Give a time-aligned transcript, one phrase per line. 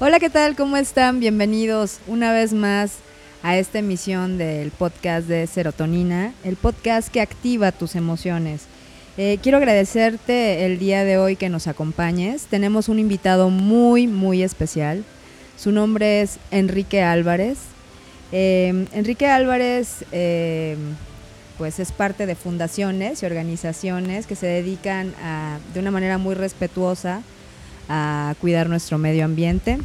[0.00, 0.54] Hola, ¿qué tal?
[0.54, 1.18] ¿Cómo están?
[1.18, 2.98] Bienvenidos una vez más
[3.42, 8.66] a esta emisión del podcast de Serotonina, el podcast que activa tus emociones.
[9.16, 12.46] Eh, quiero agradecerte el día de hoy que nos acompañes.
[12.46, 15.04] Tenemos un invitado muy, muy especial.
[15.56, 17.58] Su nombre es Enrique Álvarez.
[18.32, 20.76] Eh, Enrique Álvarez eh,
[21.58, 26.34] pues es parte de fundaciones y organizaciones que se dedican a, de una manera muy
[26.34, 27.22] respetuosa
[27.88, 29.78] a cuidar nuestro medio ambiente.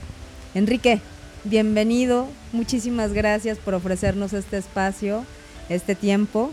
[0.55, 1.01] Enrique,
[1.43, 5.23] bienvenido, muchísimas gracias por ofrecernos este espacio,
[5.69, 6.51] este tiempo.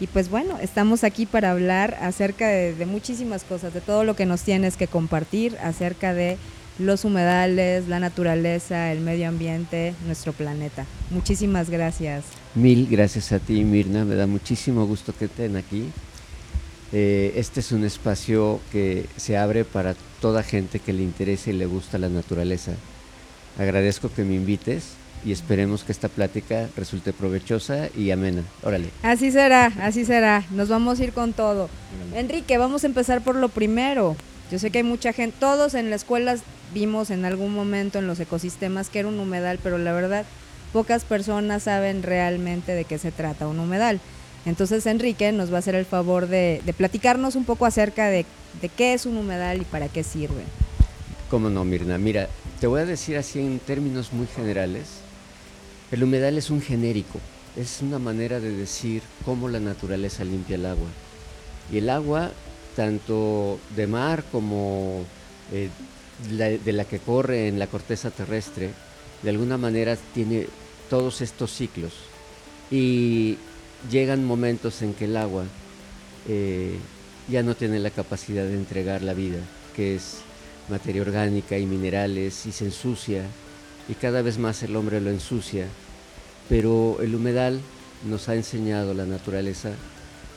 [0.00, 4.24] Y pues bueno, estamos aquí para hablar acerca de, muchísimas cosas, de todo lo que
[4.24, 6.38] nos tienes que compartir acerca de
[6.78, 10.86] los humedales, la naturaleza, el medio ambiente, nuestro planeta.
[11.10, 12.24] Muchísimas gracias.
[12.54, 14.06] Mil gracias a ti, Mirna.
[14.06, 15.90] Me da muchísimo gusto que estén aquí.
[16.92, 21.54] Eh, este es un espacio que se abre para toda gente que le interese y
[21.54, 22.72] le gusta la naturaleza.
[23.58, 28.42] Agradezco que me invites y esperemos que esta plática resulte provechosa y amena.
[28.62, 28.88] Órale.
[29.02, 30.44] Así será, así será.
[30.50, 31.68] Nos vamos a ir con todo.
[32.04, 32.20] Órale.
[32.20, 34.16] Enrique, vamos a empezar por lo primero.
[34.50, 36.42] Yo sé que hay mucha gente, todos en las escuelas
[36.74, 40.24] vimos en algún momento en los ecosistemas que era un humedal, pero la verdad
[40.72, 44.00] pocas personas saben realmente de qué se trata un humedal.
[44.46, 48.24] Entonces Enrique nos va a hacer el favor de, de platicarnos un poco acerca de,
[48.60, 50.42] de, qué es un humedal y para qué sirve.
[51.28, 51.98] Cómo no, Mirna.
[51.98, 55.00] Mira, te voy a decir así en términos muy generales.
[55.90, 57.18] El humedal es un genérico,
[57.56, 60.88] es una manera de decir cómo la naturaleza limpia el agua.
[61.72, 62.30] Y el agua,
[62.76, 65.04] tanto de mar como
[65.52, 65.68] eh,
[66.28, 68.70] de la que corre en la corteza terrestre,
[69.22, 70.46] de alguna manera tiene
[70.88, 71.92] todos estos ciclos.
[72.70, 73.36] Y
[73.90, 75.44] llegan momentos en que el agua
[76.28, 76.78] eh,
[77.28, 79.38] ya no tiene la capacidad de entregar la vida,
[79.74, 80.18] que es
[80.68, 83.24] materia orgánica y minerales, y se ensucia,
[83.90, 85.66] y cada vez más el hombre lo ensucia.
[86.48, 87.60] Pero el humedal
[88.08, 89.72] nos ha enseñado la naturaleza,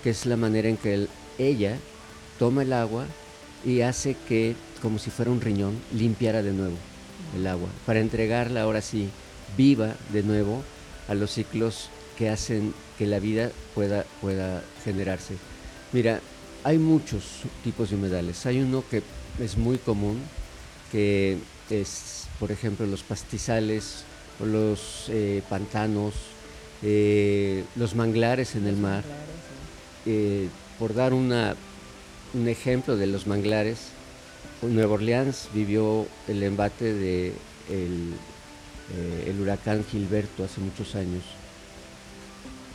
[0.03, 1.77] que es la manera en que el, ella
[2.39, 3.05] toma el agua
[3.63, 6.75] y hace que, como si fuera un riñón, limpiara de nuevo
[7.35, 9.09] el agua, para entregarla ahora sí
[9.55, 10.63] viva de nuevo
[11.07, 15.35] a los ciclos que hacen que la vida pueda, pueda generarse.
[15.91, 16.21] Mira,
[16.63, 18.45] hay muchos tipos de humedales.
[18.45, 19.03] Hay uno que
[19.39, 20.19] es muy común,
[20.91, 21.37] que
[21.69, 24.03] es, por ejemplo, los pastizales
[24.41, 26.13] o los eh, pantanos,
[26.81, 29.01] eh, los manglares en el mar.
[30.05, 31.55] Eh, por dar una,
[32.33, 33.77] un ejemplo de los manglares,
[34.61, 37.31] Nueva Orleans vivió el embate de
[37.69, 38.11] el,
[39.25, 41.23] el huracán Gilberto hace muchos años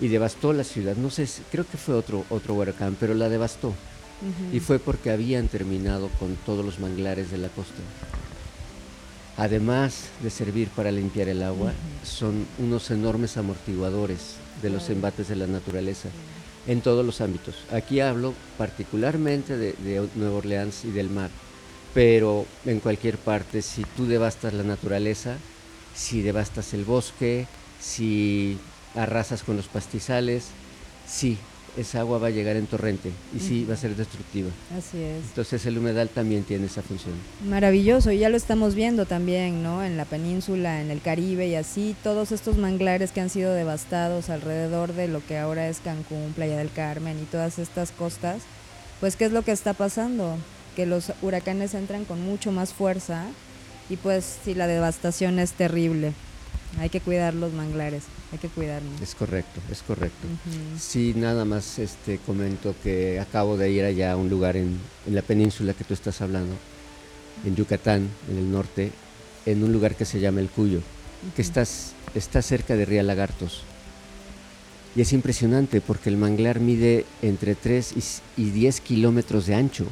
[0.01, 0.97] y devastó la ciudad.
[0.97, 3.69] No sé, creo que fue otro, otro huracán, pero la devastó.
[3.69, 4.57] Uh -huh.
[4.57, 7.83] Y fue porque habían terminado con todos los manglares de la costa.
[9.39, 12.07] Además de servir para limpiar el agua, uh -huh.
[12.07, 16.09] son unos enormes amortiguadores de los embates de la naturaleza
[16.67, 17.55] en todos los ámbitos.
[17.73, 21.31] Aquí hablo particularmente de, de Nueva Orleans y del mar,
[21.95, 25.37] pero en cualquier parte, si tú devastas la naturaleza,
[25.95, 27.47] si devastas el bosque,
[27.81, 28.59] si
[28.97, 30.49] arrasas con los pastizales,
[31.07, 31.39] sí,
[31.77, 34.51] esa agua va a llegar en torrente y sí va a ser destructiva.
[34.77, 35.25] Así es.
[35.29, 37.15] Entonces el humedal también tiene esa función.
[37.47, 39.85] Maravilloso, y ya lo estamos viendo también, ¿no?
[39.85, 44.31] En la península, en el Caribe y así, todos estos manglares que han sido devastados
[44.31, 48.43] alrededor de lo que ahora es Cancún, Playa del Carmen y todas estas costas,
[49.01, 50.37] pues ¿qué es lo que está pasando?
[50.75, 53.27] Que los huracanes entran con mucho más fuerza
[53.91, 56.13] y pues sí, la devastación es terrible.
[56.79, 58.49] Hay que cuidar los manglares, hay que.
[59.03, 60.27] Es correcto, es correcto.
[60.27, 60.79] Uh -huh.
[60.79, 65.15] Sí, nada más este comento que acabo de ir allá a un lugar en, en,
[65.15, 66.55] la península que tú estás hablando,
[67.45, 68.93] en Yucatán, en el norte,
[69.47, 71.35] en un lugar que se llama El Cuyo, uh -huh.
[71.35, 73.63] que estás, está cerca de Ría Lagartos.
[74.95, 77.95] Y es impresionante porque el manglar mide entre 3
[78.37, 79.85] y, y 10 kilómetros de ancho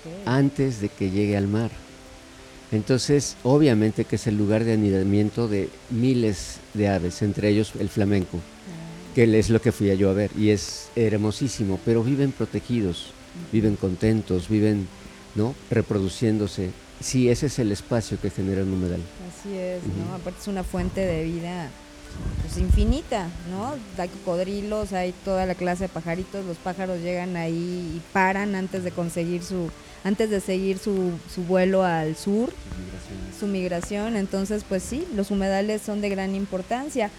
[0.00, 0.22] okay.
[0.26, 1.70] antes de que llegue al mar.
[2.74, 7.88] Entonces, obviamente que es el lugar de anidamiento de miles de aves, entre ellos el
[7.88, 8.40] flamenco,
[9.14, 13.12] que es lo que fui yo a ver, y es hermosísimo, pero viven protegidos,
[13.52, 14.88] viven contentos, viven
[15.36, 15.54] ¿no?
[15.70, 16.70] reproduciéndose.
[17.00, 19.00] Sí, ese es el espacio que genera un humedal.
[19.28, 20.08] Así es, uh -huh.
[20.08, 20.14] ¿no?
[20.16, 21.70] Aparte es una fuente de vida
[22.42, 23.74] pues infinita, ¿no?
[24.00, 28.84] Hay cocodrilos, hay toda la clase de pajaritos, los pájaros llegan ahí y paran antes
[28.84, 29.70] de conseguir su
[30.04, 32.52] antes de seguir su, su vuelo al sur,
[33.40, 34.16] su migración.
[34.16, 37.10] Entonces, pues sí, los humedales son de gran importancia.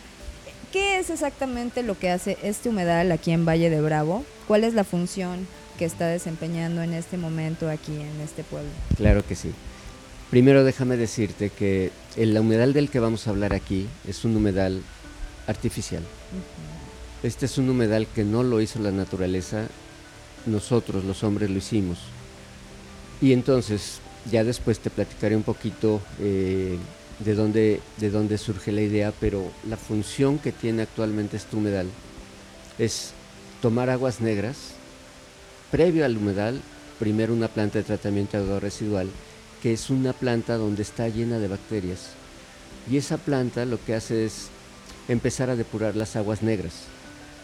[0.71, 4.24] ¿Qué es exactamente lo que hace este humedal aquí en Valle de Bravo?
[4.48, 5.48] ¿Cuál es la función
[5.80, 8.69] que está desempeñando en este momento aquí en este pueblo?
[8.95, 9.51] Claro que sí.
[10.35, 14.81] Primero déjame decirte que el humedal del que vamos a hablar aquí es un humedal
[15.47, 16.03] artificial.
[17.23, 19.67] Este es un humedal que no lo hizo la naturaleza,
[20.45, 21.99] nosotros los hombres lo hicimos.
[23.21, 26.75] Y entonces, ya después te platicaré un poquito eh,
[27.19, 31.88] de, dónde, de dónde surge la idea, pero la función que tiene actualmente este humedal
[32.77, 33.13] es
[33.61, 34.57] tomar aguas negras,
[35.71, 36.59] previo al humedal,
[36.99, 39.07] primero una planta de tratamiento de agua residual,
[39.65, 42.09] que es una planta donde está llena de bacterias.
[42.88, 44.50] Y esa planta lo que hace es
[45.07, 46.83] empezar a depurar las aguas negras.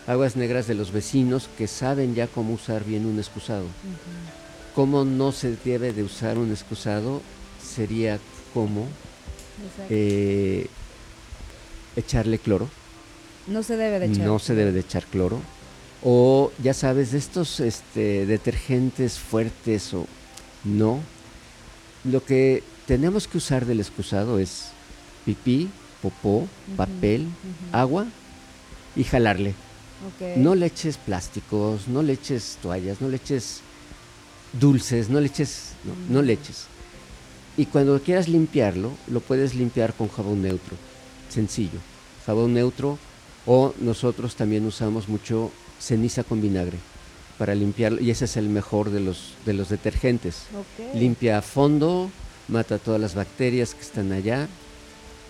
[0.06, 3.66] Aguas negras de los vecinos que saben ya cómo usar bien un excusado.
[4.76, 7.24] Cómo no se debe de usar un excusado
[7.60, 8.20] sería
[8.54, 8.86] como
[9.90, 10.68] eh,
[11.96, 12.70] echarle cloro.
[13.48, 14.28] no se debe de echar.
[14.28, 15.40] No se debe de echar cloro.
[16.04, 20.06] O ya sabes, de estos este, detergentes fuertes o
[20.64, 21.00] no.
[22.04, 24.72] Lo que tenemos que usar del excusado es
[25.26, 25.70] pipí,
[26.02, 27.28] popó, papel,
[27.72, 28.08] agua
[28.96, 29.54] y jalarle.
[30.36, 33.62] No le eches plásticos, no le eches toallas, no le eches
[34.54, 36.66] dulces, no le eches, no, no le eches.
[37.56, 40.76] Y cuando quieras limpiarlo, lo puedes limpiar con jabón neutro,
[41.30, 41.80] sencillo.
[42.26, 42.98] Jabón neutro
[43.46, 46.78] o nosotros también usamos mucho ceniza con vinagre
[47.42, 50.44] para limpiarlo y ese es el mejor de los, de los detergentes.
[50.94, 52.12] Limpia a fondo,
[52.48, 54.48] mata todas las bacterias que están allá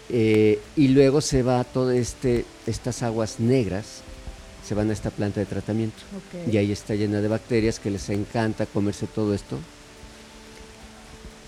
[0.10, 4.02] eh, y luego se va todo este, estas aguas negras,
[4.68, 6.00] se van a esta planta de tratamiento
[6.52, 9.58] y ahí está llena de bacterias que les encanta comerse todo esto.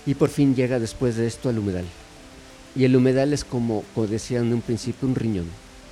[0.06, 1.84] Y por fin llega después de esto al humedal.
[2.74, 5.46] Y el humedal es como, como decía en un principio, un riñón.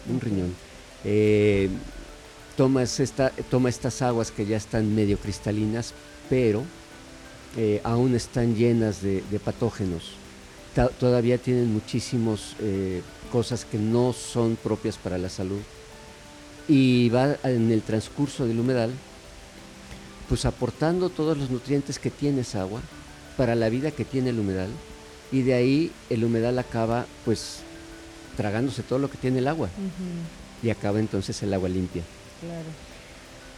[0.08, 0.54] Un riñón.
[1.04, 1.68] Eh,
[2.56, 5.94] tomas esta, toma estas aguas que ya están medio cristalinas,
[6.31, 6.64] pero
[7.56, 10.12] eh, aún están llenas de, de patógenos.
[10.75, 12.54] Ta- todavía tienen muchísimas
[13.31, 15.60] cosas que no son propias para la salud.
[16.69, 18.93] Y va en el transcurso del humedal,
[20.28, 22.81] pues aportando todos los nutrientes que tiene esa agua
[23.37, 24.70] para la vida que tiene el humedal.
[25.32, 27.58] Y de ahí el humedal acaba pues
[28.37, 29.69] tragándose todo lo que tiene el agua
[30.62, 32.02] y acaba entonces el agua limpia.
[32.42, 32.68] Claro.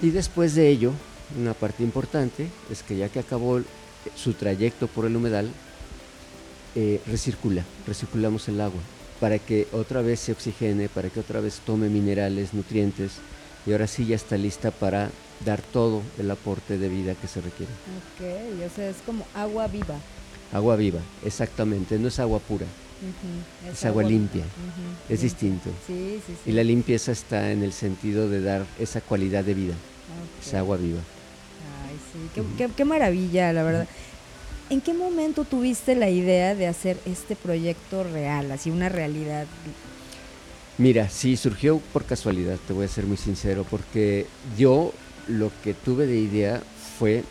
[0.00, 0.92] Y después de ello,
[1.38, 3.60] una parte importante es que ya que acabó
[4.14, 5.50] su trayecto por el humedal,
[6.76, 8.80] eh, recircula, recirculamos el agua
[9.20, 13.12] para que otra vez se oxigene, para que otra vez tome minerales, nutrientes
[13.66, 15.10] y ahora sí ya está lista para
[15.44, 17.72] dar todo el aporte de vida que se requiere.
[17.72, 19.96] Ok, o sea, es como agua viva.
[20.52, 22.66] Agua viva, exactamente, no es agua pura,
[23.72, 24.44] Es agua limpia.
[25.08, 25.70] Es distinto.
[25.86, 26.50] Sí, sí, sí.
[26.50, 30.46] Y la limpieza está en el sentido de dar esa cualidad de vida, Ok.
[30.46, 31.00] esa agua viva.
[31.88, 33.88] Ay, sí, qué, qué- qué maravilla, la verdad.
[34.70, 39.46] ¿En qué momento tuviste la idea de hacer este proyecto real, así una realidad?
[40.78, 44.26] Mira, sí, surgió por casualidad, te voy a ser muy sincero, porque
[44.58, 44.92] yo
[45.28, 46.62] lo que tuve de idea
[46.98, 47.22] fue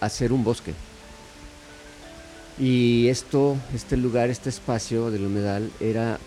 [0.00, 0.74] hacer un bosque.
[2.62, 6.20] Y esto, este lugar, este espacio del humedal era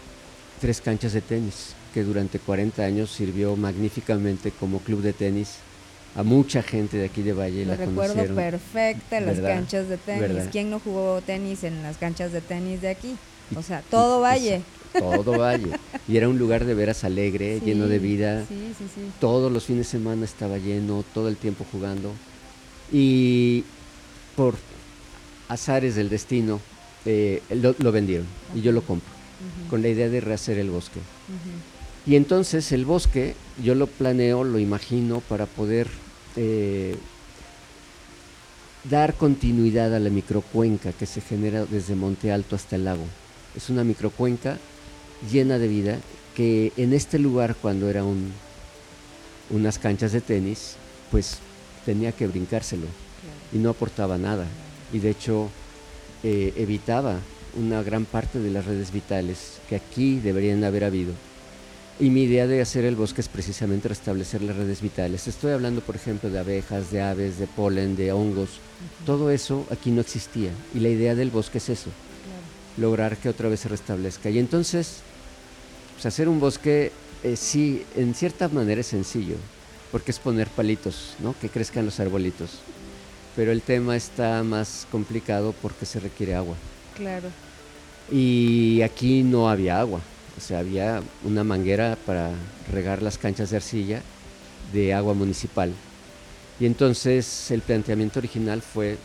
[0.60, 5.56] tres canchas de tenis, que durante 40 años sirvió magníficamente como club de tenis
[6.14, 7.64] a mucha gente de aquí de Valle.
[7.64, 8.36] Lo la recuerdo conocieron.
[8.36, 9.56] perfecta, las ¿Verdad?
[9.56, 10.22] canchas de tenis.
[10.22, 10.50] ¿Verdad?
[10.52, 13.16] ¿Quién no jugó tenis en las canchas de tenis de aquí?
[13.56, 14.62] O sea, todo valle.
[14.92, 15.72] Todo Valle.
[16.08, 18.46] Y era un lugar de veras alegre, lleno de vida.
[18.48, 19.02] Sí, sí, sí.
[19.22, 22.12] todos los fines de semana estaba lleno, todo el tiempo jugando.
[22.92, 23.64] Y
[24.36, 24.56] por
[25.50, 26.60] azares del destino,
[27.06, 28.26] eh, lo, lo vendieron
[28.56, 29.12] y yo lo compro,
[29.70, 31.00] con la idea de rehacer el bosque.
[32.08, 35.88] Y entonces el bosque, yo lo planeo, lo imagino para poder
[36.36, 36.96] eh,
[38.84, 43.04] dar continuidad a la microcuenca que se genera desde Monte Alto hasta el lago.
[43.56, 44.58] Es una microcuenca
[45.32, 46.00] llena de vida
[46.36, 48.32] que en este lugar cuando era un,
[49.50, 50.76] unas canchas de tenis,
[51.10, 51.38] pues
[51.86, 53.38] tenía que brincárselo Claro.
[53.54, 54.46] y no aportaba nada.
[54.94, 55.50] Y de hecho
[56.24, 57.20] eh, evitaba
[57.58, 61.14] una gran parte de las redes vitales que aquí deberían haber habido.
[61.98, 65.30] Y mi idea de hacer el bosque es precisamente restablecer las redes vitales.
[65.30, 68.50] Estoy hablando, por ejemplo, de abejas, de aves, de polen, de hongos.
[69.06, 70.52] Todo eso aquí no existía.
[70.74, 71.90] Y la idea del bosque es eso,
[72.26, 72.90] Claro.
[72.90, 74.30] lograr que otra vez se restablezca.
[74.30, 74.98] Y entonces,
[75.94, 76.92] pues hacer un bosque,
[77.24, 79.38] eh, sí, en cierta manera es sencillo,
[79.94, 81.34] porque es poner palitos, ¿no?
[81.40, 82.60] Que crezcan los arbolitos.
[83.36, 86.56] Pero el tema está más complicado porque se requiere agua.
[86.96, 87.30] Claro.
[88.12, 90.00] Y aquí no había agua,
[90.38, 92.32] o sea, había una manguera para
[92.72, 94.02] regar las canchas de arcilla
[94.72, 95.74] de agua municipal.
[96.60, 98.98] Y entonces el planteamiento original fue,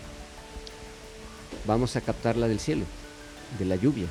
[1.67, 2.85] vamos a captarla del cielo,
[3.59, 4.07] de la lluvia.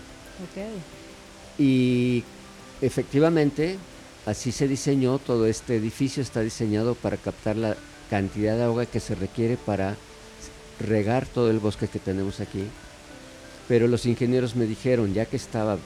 [1.57, 2.23] Y
[2.81, 3.77] efectivamente,
[4.25, 7.77] así se diseñó, todo este edificio está diseñado para captar la
[8.09, 9.95] cantidad de agua que se requiere para
[10.79, 12.63] regar todo el bosque que tenemos aquí.
[13.67, 15.77] Pero los ingenieros me dijeron, ya que estaba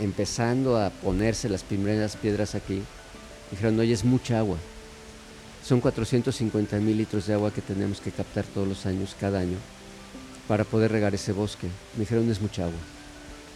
[0.00, 2.82] empezando a ponerse las primeras piedras aquí,
[3.50, 4.58] dijeron, oye, es mucha agua.
[5.64, 9.58] Son 450 mil litros de agua que tenemos que captar todos los años, cada año,
[10.48, 11.66] para poder regar ese bosque.
[11.94, 12.80] Me dijeron, es mucha agua.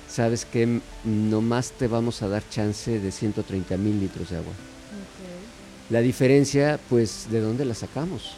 [0.08, 4.52] Sabes que nomás te vamos a dar chance de 130 mil litros de agua.
[5.90, 8.36] La diferencia, pues, ¿de dónde la sacamos?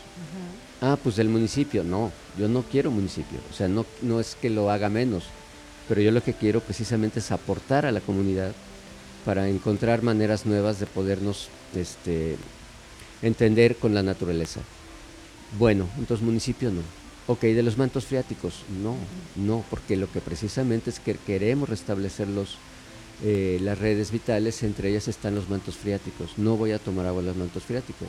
[0.80, 1.84] Ah, pues del municipio.
[1.84, 3.38] No, yo no quiero municipio.
[3.50, 5.24] O sea, no, no es que lo haga menos,
[5.88, 8.52] pero yo lo que quiero precisamente es aportar a la comunidad
[9.24, 12.36] para encontrar maneras nuevas de podernos este,
[13.22, 14.60] entender con la naturaleza.
[15.58, 16.82] Bueno, entonces municipio no.
[17.28, 18.94] Ok, de los mantos freáticos, no,
[19.34, 22.58] no, porque lo que precisamente es que queremos restablecer los,
[23.24, 26.38] eh, las redes vitales, entre ellas están los mantos freáticos.
[26.38, 28.08] No voy a tomar agua de los mantos freáticos.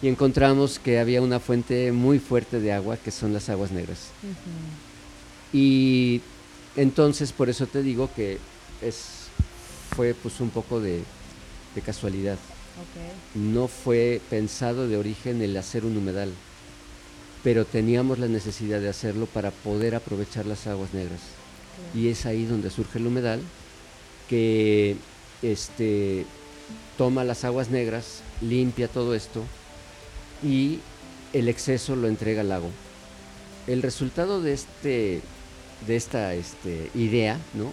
[0.00, 4.10] Y encontramos que había una fuente muy fuerte de agua, que son las aguas negras.
[5.52, 6.20] Y
[6.76, 8.38] entonces, por eso te digo que
[8.80, 9.26] es,
[9.96, 11.02] fue pues un poco de,
[11.74, 12.38] de casualidad.
[13.34, 16.30] No fue pensado de origen el hacer un humedal,
[17.42, 21.20] pero teníamos la necesidad de hacerlo para poder aprovechar las aguas negras.
[21.92, 23.40] Y es ahí donde surge el humedal,
[24.28, 24.96] que
[25.42, 26.24] este,
[26.96, 29.42] toma las aguas negras, limpia todo esto
[30.42, 30.80] y
[31.32, 32.70] el exceso lo entrega al lago.
[33.66, 35.20] El resultado de, este,
[35.86, 37.72] de esta este, idea ¿no?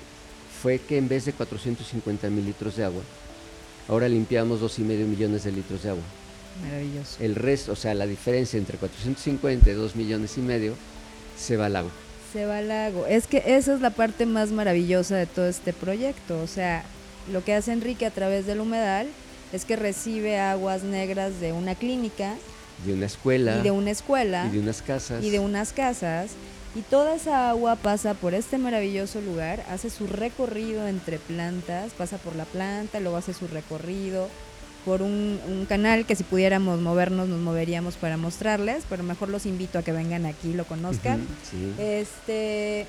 [0.61, 3.01] fue que en vez de 450 mil litros de agua,
[3.87, 6.03] Ahora limpiamos dos y medio millones de litros de agua.
[6.63, 7.17] Maravilloso.
[7.19, 10.73] El resto, o sea, la diferencia entre 450 y 2 millones y medio
[11.37, 11.91] se va al lago.
[12.33, 13.05] Se va al lago.
[13.05, 16.41] Es que esa es la parte más maravillosa de todo este proyecto.
[16.41, 16.83] O sea,
[17.31, 19.07] lo que hace Enrique a través del humedal
[19.53, 22.35] es que recibe aguas negras de una clínica.
[22.83, 23.57] De una escuela.
[23.57, 24.47] Y de una escuela.
[24.47, 25.23] Y de unas casas.
[25.23, 26.31] Y de unas casas
[26.75, 32.17] y toda esa agua pasa por este maravilloso lugar, hace su recorrido entre plantas, pasa
[32.17, 34.27] por la planta, luego hace su recorrido
[34.83, 39.79] por un, canal que si pudiéramos movernos nos moveríamos para mostrarles, pero mejor los invito
[39.79, 41.25] a que vengan aquí y lo conozcan.
[41.79, 42.85] Este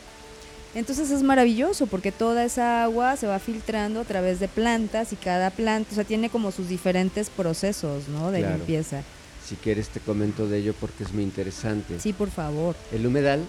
[0.75, 5.17] entonces es maravilloso porque toda esa agua se va filtrando a través de plantas y
[5.17, 8.31] cada planta, o sea, tiene como sus diferentes procesos, ¿no?
[8.31, 9.03] De limpieza.
[9.47, 12.01] Si quieres te comento de ello porque es muy interesante.
[12.01, 12.75] Sí, por favor.
[12.93, 13.45] El humedal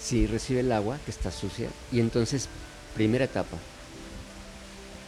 [0.00, 2.48] sí recibe el agua que está sucia y entonces,
[2.94, 3.56] primera etapa,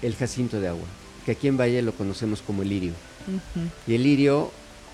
[0.02, 0.86] el jacinto de agua,
[1.24, 2.92] que aquí en Valle lo conocemos como el lirio.
[3.86, 4.50] Y el lirio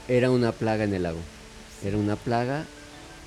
[0.06, 1.20] era una plaga en el lago,
[1.82, 2.66] era una plaga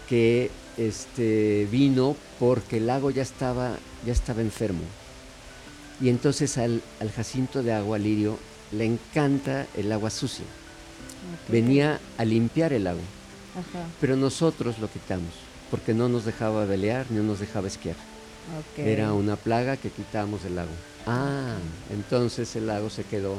[0.07, 4.83] que este, vino porque el lago ya estaba, ya estaba enfermo.
[5.99, 6.81] Y entonces al,
[7.15, 8.37] jacinto de agua, lirio,
[8.71, 10.45] le encanta el agua sucia.
[11.47, 13.01] Venía a limpiar el lago.
[13.99, 15.31] Pero nosotros lo quitamos
[15.69, 17.95] porque no nos dejaba velear ni nos dejaba esquiar.
[18.77, 20.71] Era una plaga que quitábamos del lago.
[21.07, 21.55] Ah,
[21.91, 23.37] entonces el lago se quedó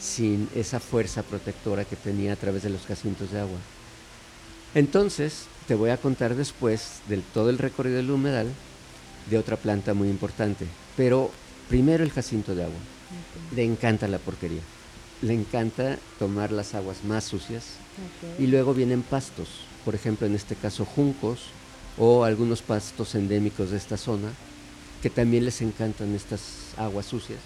[0.00, 3.58] sin esa fuerza protectora que tenía a través de los jacintos de agua.
[4.74, 8.48] Entonces, te voy a contar después del todo el recorrido del humedal
[9.30, 10.66] de otra planta muy importante.
[10.96, 11.30] Pero
[11.68, 12.78] primero el jacinto de agua.
[13.54, 14.60] Le encanta la porquería.
[15.22, 17.74] Le encanta tomar las aguas más sucias.
[18.38, 19.48] Y luego vienen pastos.
[19.84, 21.50] Por ejemplo, en este caso, juncos,
[21.98, 24.30] o algunos pastos endémicos de esta zona
[25.02, 27.38] que también les encantan estas aguas sucias.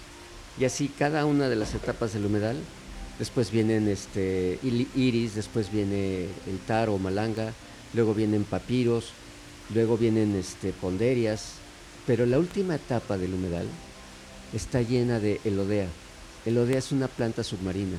[0.59, 2.57] Y así cada una de las etapas del humedal,
[3.19, 7.53] después vienen este iris, después viene el taro o malanga,
[7.93, 9.09] luego vienen papiros,
[9.73, 11.53] luego vienen este ponderias,
[12.05, 13.67] pero la última etapa del humedal
[14.53, 15.87] está llena de elodea.
[16.45, 17.97] Elodea es una planta submarina,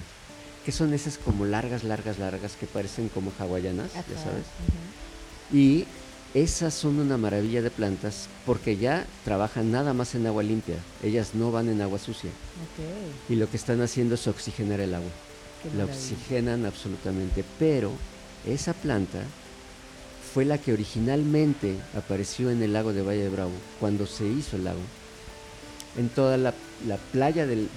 [0.64, 4.46] que son esas como largas, largas, largas que parecen como hawaianas, ya sabes.
[5.52, 5.86] Y
[6.34, 10.76] esas son una maravilla de plantas porque ya trabajan nada más en agua limpia.
[11.02, 12.30] Ellas no van en agua sucia.
[13.28, 15.10] Y lo que están haciendo es oxigenar el agua.
[15.76, 17.44] la oxigenan absolutamente.
[17.58, 17.92] Pero
[18.46, 19.22] esa planta
[20.34, 24.56] fue la que originalmente apareció en el lago de Valle de Bravo, cuando se hizo
[24.56, 24.80] el lago.
[25.96, 26.52] En toda la,
[27.12, 27.68] playa del,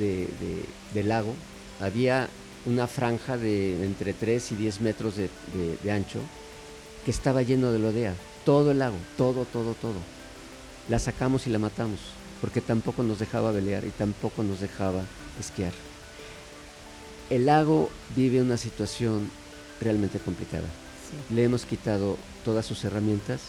[0.93, 1.33] lago
[1.79, 2.29] había
[2.65, 6.19] una franja de entre 3 y 10 metros de ancho
[7.07, 9.95] que estaba lleno de lodea, todo el lago, todo, todo, todo.
[10.89, 11.99] La sacamos y la matamos,
[12.41, 15.03] porque tampoco nos dejaba velear y tampoco nos dejaba
[15.39, 15.71] esquiar.
[17.29, 19.31] El lago vive una situación
[19.79, 20.67] realmente complicada.
[21.29, 23.39] Le hemos quitado todas sus herramientas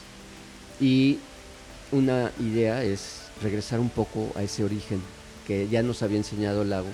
[0.80, 1.18] y
[1.90, 5.00] una idea es regresar un poco a ese origen
[5.47, 6.88] que ya nos había enseñado el lago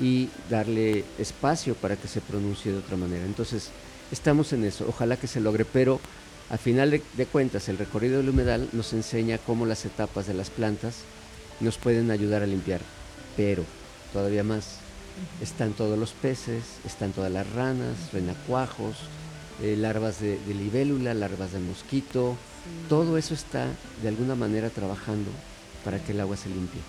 [0.00, 3.24] y darle espacio para que se pronuncie de otra manera.
[3.24, 3.70] Entonces,
[4.10, 6.00] estamos en eso, ojalá que se logre, pero
[6.50, 10.50] a final de, cuentas el recorrido del humedal nos enseña cómo las etapas de las
[10.50, 10.96] plantas
[11.60, 12.80] nos pueden ayudar a limpiar,
[13.36, 13.64] pero
[14.12, 14.78] todavía más,
[15.42, 18.96] están todos los peces, están todas las ranas, renacuajos,
[19.62, 22.36] eh, larvas de, libélula, larvas de mosquito,
[22.88, 23.66] todo eso está
[24.02, 25.30] de alguna manera trabajando
[25.84, 26.80] para que el agua se limpie.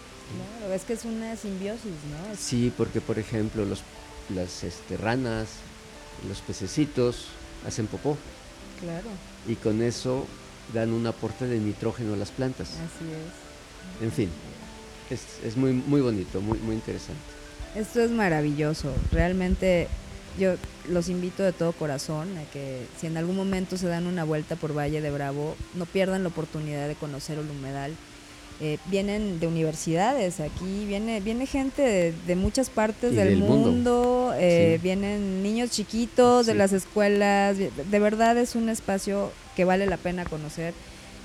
[0.60, 2.36] Claro, es que es una simbiosis, ¿no?
[2.38, 3.81] Sí, porque por ejemplo los,
[4.34, 5.50] las este, ranas,
[6.27, 7.25] los pececitos
[7.65, 8.17] hacen popó.
[8.79, 9.10] Claro.
[9.48, 10.25] Y con eso
[10.74, 12.69] dan un aporte de nitrógeno a las plantas.
[12.69, 14.03] Así es.
[14.03, 14.29] En fin,
[15.10, 17.22] es, es muy, muy bonito, muy, muy interesante.
[17.75, 18.93] Esto es maravilloso.
[19.12, 19.88] Realmente
[20.38, 20.55] yo
[20.89, 24.55] los invito de todo corazón a que si en algún momento se dan una vuelta
[24.55, 27.96] por Valle de Bravo, no pierdan la oportunidad de conocer el humedal.
[28.61, 35.41] Eh, vienen de universidades, aquí viene, viene gente de, muchas partes del, mundo, eh, vienen
[35.41, 40.73] niños chiquitos de las escuelas, de verdad es un espacio que vale la pena conocer,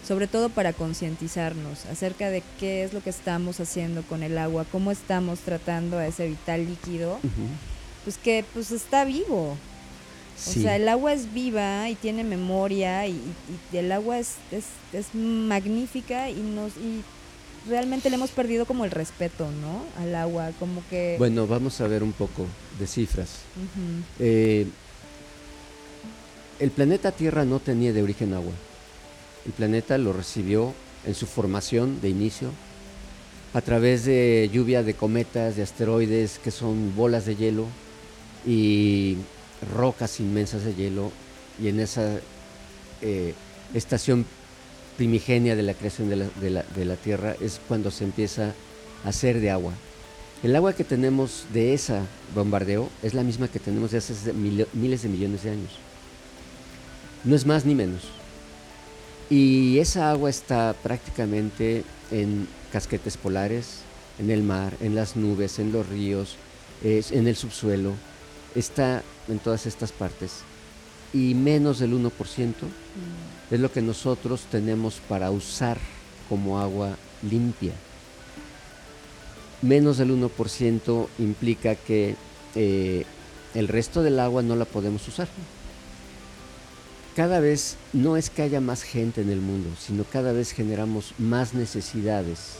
[0.06, 4.64] sobre todo para concientizarnos acerca de qué es lo que estamos haciendo con el agua,
[4.70, 7.18] cómo estamos tratando a ese vital líquido
[8.04, 9.56] pues que pues está vivo.
[10.36, 13.18] O sea, el agua es viva y tiene memoria y,
[13.72, 17.02] el agua es, es, magnífica y nos y
[17.68, 19.84] realmente le hemos perdido como el respeto, ¿no?
[20.02, 21.16] Al agua, como que...
[21.18, 22.46] Bueno, vamos a ver un poco
[22.78, 23.40] de cifras.
[24.18, 24.66] Eh,
[26.58, 28.52] el planeta Tierra no tenía de origen agua.
[29.46, 30.72] El planeta lo recibió
[31.06, 32.50] en su formación de inicio
[33.52, 37.66] a través de lluvia de cometas, de asteroides, que son bolas de hielo
[38.46, 39.16] y
[39.74, 41.12] rocas inmensas de hielo
[41.62, 42.18] y en esa
[43.00, 43.34] eh,
[43.72, 44.26] estación
[44.96, 48.52] primigenia de la creación de la, de, la, de la, Tierra es cuando se empieza
[49.04, 49.72] a hacer de agua.
[50.42, 52.00] El agua que tenemos de ese
[52.34, 55.70] bombardeo es la misma que tenemos de hace miles de millones de años.
[57.24, 58.02] No es más ni menos.
[59.30, 63.78] Y esa agua está prácticamente en casquetes polares,
[64.18, 66.36] en el mar, en las nubes, en los ríos,
[66.82, 67.94] en el subsuelo,
[68.54, 70.42] está en todas estas partes
[71.14, 72.10] y menos del 1%
[73.50, 75.78] es lo que nosotros tenemos para usar
[76.28, 76.96] como agua
[77.28, 77.72] limpia.
[79.62, 82.16] Menos del 1% implica que
[82.54, 83.04] eh,
[83.54, 85.28] el resto del agua no la podemos usar.
[87.16, 91.14] Cada vez no es que haya más gente en el mundo, sino cada vez generamos
[91.18, 92.56] más necesidades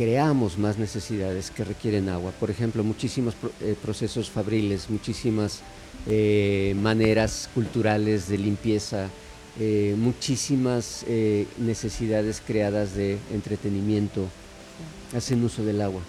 [0.00, 2.32] creamos más necesidades que requieren agua.
[2.40, 5.60] Por ejemplo, muchísimos eh, procesos fabriles, muchísimas
[6.08, 9.08] eh, maneras culturales de limpieza,
[9.58, 11.04] eh, muchísimas
[11.58, 14.28] necesidades creadas de entretenimiento
[15.16, 16.02] hacen uso del agua.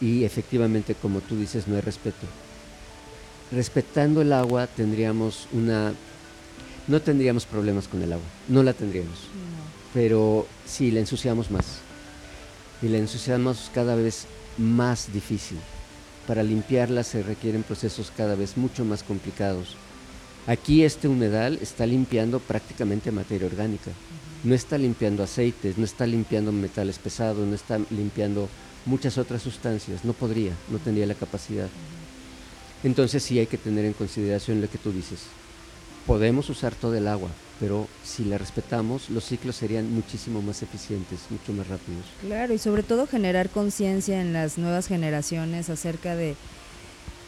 [0.00, 2.26] Y efectivamente, como tú dices, no hay respeto.
[3.52, 5.92] Respetando el agua tendríamos una...
[6.88, 9.18] No tendríamos problemas con el agua, no la tendríamos.
[9.92, 11.80] Pero sí, la ensuciamos más
[12.82, 15.58] y la ensuciamos cada vez más difícil.
[16.30, 19.74] Para limpiarla se requieren procesos cada vez mucho más complicados.
[20.46, 23.90] Aquí este humedal está limpiando prácticamente materia orgánica.
[24.44, 28.48] No está limpiando aceites, no está limpiando metales pesados, no está limpiando
[28.86, 30.04] muchas otras sustancias.
[30.04, 31.68] No podría, no tendría la capacidad.
[32.84, 35.22] Entonces sí hay que tener en consideración lo que tú dices.
[36.10, 37.28] Podemos usar todo el agua,
[37.60, 42.04] pero si la respetamos, los ciclos serían muchísimo más eficientes, mucho más rápidos.
[42.20, 46.34] Claro, y sobre todo generar conciencia en las nuevas generaciones acerca de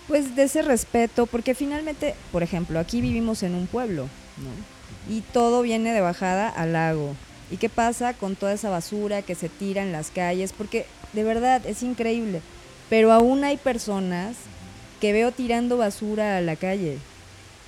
[0.09, 5.15] pues de ese respeto, porque finalmente, por ejemplo, aquí vivimos en un pueblo, ¿no?
[5.15, 7.15] Y todo viene de bajada al lago.
[7.53, 10.53] ¿Y qué pasa con toda esa basura que se tira en las calles?
[10.53, 12.43] Porque de verdad es increíble,
[12.91, 14.35] pero aún hay personas
[15.01, 16.99] que veo tirando basura a la calle.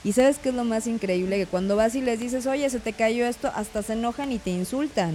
[0.05, 2.79] Y sabes qué es lo más increíble, que cuando vas y les dices, oye, se
[2.79, 5.15] te cayó esto, hasta se enojan y te insultan.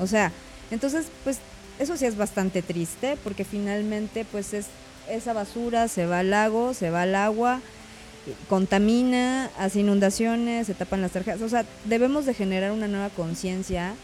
[0.00, 0.32] O sea,
[0.70, 1.38] entonces, pues
[1.78, 4.66] eso sí es bastante triste, porque finalmente, pues es
[5.10, 7.60] esa basura se va al lago, se va al agua,
[8.48, 11.42] contamina, hace inundaciones, se tapan las tarjetas.
[11.42, 13.94] O sea, debemos de generar una nueva conciencia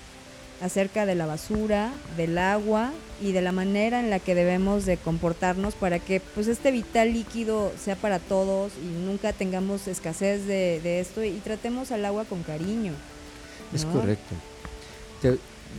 [0.60, 4.96] acerca de la basura, del agua y de la manera en la que debemos de
[4.96, 11.00] comportarnos para que pues este vital líquido sea para todos y nunca tengamos escasez de,
[11.00, 12.92] esto y tratemos al agua con cariño.
[13.74, 14.34] Es correcto.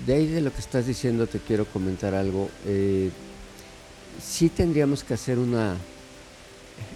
[0.05, 2.49] de ahí de lo que estás diciendo te quiero comentar algo.
[2.65, 3.09] Eh,
[4.23, 5.75] sí tendríamos que hacer una,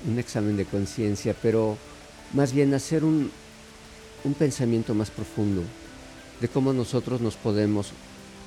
[0.07, 1.77] un examen de conciencia, pero
[2.33, 3.31] más bien hacer un,
[4.23, 5.63] un pensamiento más profundo
[6.41, 7.91] de cómo nosotros nos podemos,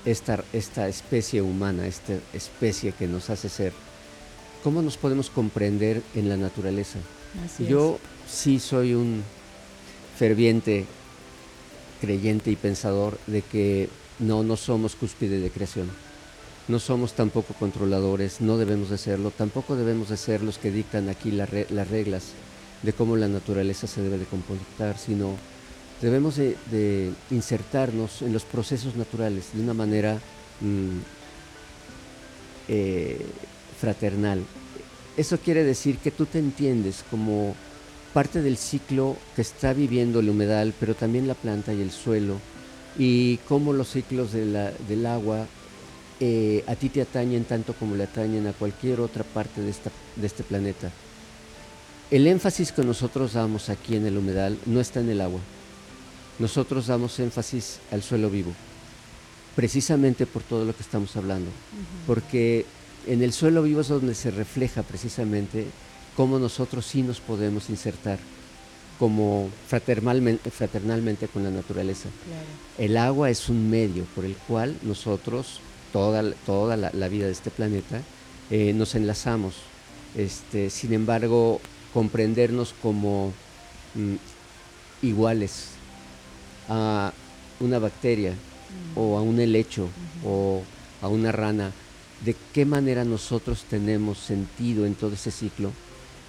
[0.04, 3.72] esta, esta especie humana, esta especie que nos hace ser,
[4.64, 6.98] cómo nos podemos comprender en la naturaleza.
[7.58, 9.22] Yo sí soy un
[10.18, 10.86] ferviente
[12.00, 15.88] creyente y pensador de que no, no somos cúspide de creación.
[16.66, 21.10] No somos tampoco controladores, no debemos de serlo, tampoco debemos de ser los que dictan
[21.10, 22.32] aquí las reglas
[22.82, 25.36] de cómo la naturaleza se debe de comportar, sino
[26.00, 30.18] debemos de, insertarnos en los procesos naturales de una manera
[30.60, 30.98] mm,
[32.68, 33.26] eh,
[33.80, 34.42] fraternal.
[35.16, 37.54] Eso quiere decir que tú te entiendes como
[38.12, 42.38] parte del ciclo que está viviendo el humedal, pero también la planta y el suelo,
[42.98, 45.46] y cómo los ciclos del agua
[46.20, 50.44] eh, a ti te atañen tanto como le atañen a cualquier otra parte de, este
[50.44, 50.90] planeta.
[52.10, 55.40] El énfasis que nosotros damos aquí en el humedal no está en el agua,
[56.38, 58.52] nosotros damos énfasis al suelo vivo,
[59.54, 61.50] precisamente por todo lo que estamos hablando,
[62.06, 62.66] porque
[63.06, 65.66] en el suelo vivo es donde se refleja precisamente
[66.16, 68.18] cómo nosotros sí nos podemos insertar
[68.98, 72.08] como fraternalmente, fraternalmente con la naturaleza.
[72.78, 75.60] El agua es un medio por el cual nosotros,
[75.92, 78.00] toda, toda la, vida de este planeta,
[78.50, 79.54] eh, nos enlazamos.
[80.16, 81.60] Este, sin embargo,
[81.92, 83.32] comprendernos como
[83.94, 84.14] mm,
[85.02, 85.73] iguales
[86.68, 87.12] a
[87.60, 88.34] una bacteria
[88.96, 89.88] o a un helecho
[90.24, 90.62] o
[91.02, 91.72] a una rana,
[92.24, 95.70] de qué manera nosotros tenemos sentido en todo ese ciclo,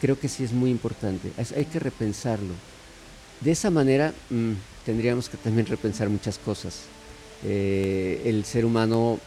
[0.02, 1.32] creo que sí es muy importante.
[1.38, 2.54] hay que repensarlo.
[3.42, 4.54] De esa manera mm,
[4.86, 6.84] tendríamos que también repensar muchas cosas.
[7.44, 9.20] Eh, el ser humano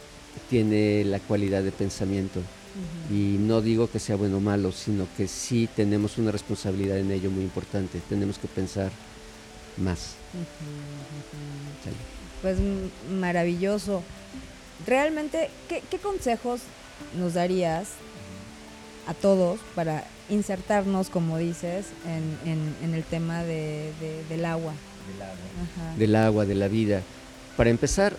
[0.49, 2.41] tiene la cualidad de pensamiento
[3.09, 7.11] y no digo que sea bueno o malo, sino que sí tenemos una responsabilidad en
[7.11, 7.99] ello muy importante.
[8.07, 8.91] Tenemos que pensar
[9.79, 10.15] más.
[12.41, 12.57] Pues
[13.11, 14.03] maravilloso.
[14.85, 16.61] Realmente, ¿qué, consejos
[17.17, 17.89] nos darías
[19.07, 23.91] a todos para insertarnos, como dices, en, el tema de,
[24.29, 24.73] del agua?
[25.11, 25.97] Del agua.
[25.97, 27.01] Del agua, de la vida.
[27.57, 28.15] Para empezar,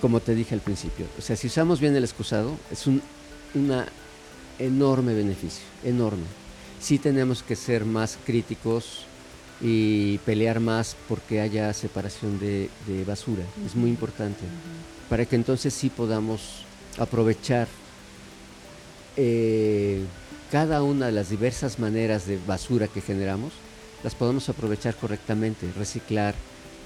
[0.00, 3.02] como te dije al principio, o sea, si usamos bien el excusado, es un
[3.54, 3.86] una
[4.58, 6.24] enorme beneficio, enorme.
[6.80, 9.04] Sí tenemos que ser más críticos
[9.60, 12.70] y pelear más porque haya separación de,
[13.06, 13.42] basura.
[13.66, 14.40] Es muy importante.
[15.08, 16.64] Para que entonces sí podamos
[16.98, 17.68] aprovechar
[19.16, 20.02] eh,
[20.50, 23.52] cada una de las diversas maneras de basura que generamos,
[24.02, 26.34] las podamos aprovechar correctamente, reciclar,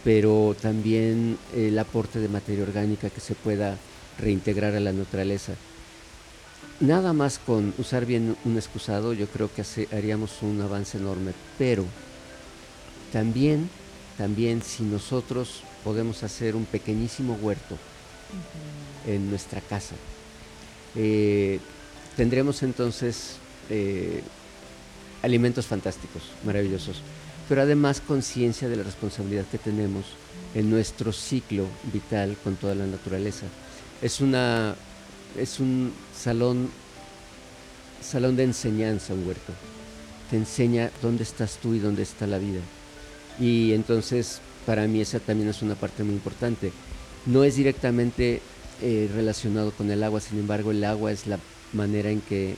[0.02, 3.76] pero también el aporte de materia orgánica que se pueda
[4.18, 5.52] reintegrar a la naturaleza.
[6.80, 9.62] Nada más con usar bien un excusado, yo creo que
[9.96, 11.84] haríamos un avance enorme, pero
[13.14, 13.70] también,
[14.18, 17.78] también si nosotros podemos hacer un pequeñísimo huerto
[19.06, 19.94] en nuestra casa,
[20.96, 21.60] eh,
[22.16, 23.36] tendremos entonces
[23.70, 24.20] eh,
[25.22, 27.02] alimentos fantásticos, maravillosos,
[27.48, 30.06] pero además conciencia de la responsabilidad que tenemos
[30.56, 33.46] en nuestro ciclo vital con toda la naturaleza.
[34.02, 34.74] Es una
[35.38, 36.68] es un salón
[38.02, 39.52] salón de enseñanza un huerto.
[40.30, 42.60] Te enseña dónde estás tú y dónde está la vida.
[43.40, 46.72] Y entonces para mí esa también es una parte muy importante.
[47.26, 48.40] No es directamente
[48.82, 51.38] eh, relacionado con el agua, sin embargo el agua es la
[51.72, 52.56] manera en que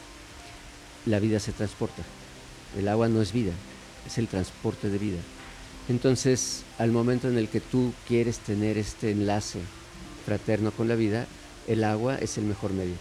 [1.04, 2.02] la vida se transporta.
[2.78, 3.52] El agua no es vida,
[4.06, 5.18] es el transporte de vida.
[5.88, 9.60] Entonces, al momento en el que tú quieres tener este enlace
[10.24, 11.26] fraterno con la vida,
[11.68, 12.96] el agua es el mejor medio.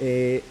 [0.00, 0.42] Eh,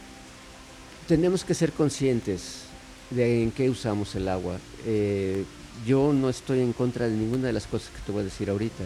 [1.07, 2.63] tenemos que ser conscientes
[3.09, 4.59] de en qué usamos el agua.
[4.85, 5.43] Eh,
[5.85, 8.49] yo no estoy en contra de ninguna de las cosas que te voy a decir
[8.49, 8.83] ahorita,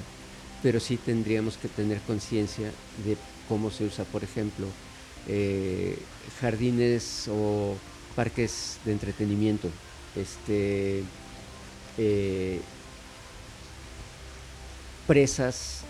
[0.62, 2.72] pero sí tendríamos que tener conciencia
[3.06, 4.68] de cómo se usa, por ejemplo,
[5.28, 5.98] eh,
[6.40, 7.76] jardines o
[8.16, 9.70] parques de entretenimiento,
[10.16, 11.04] este,
[11.98, 12.60] eh,
[15.08, 15.82] presas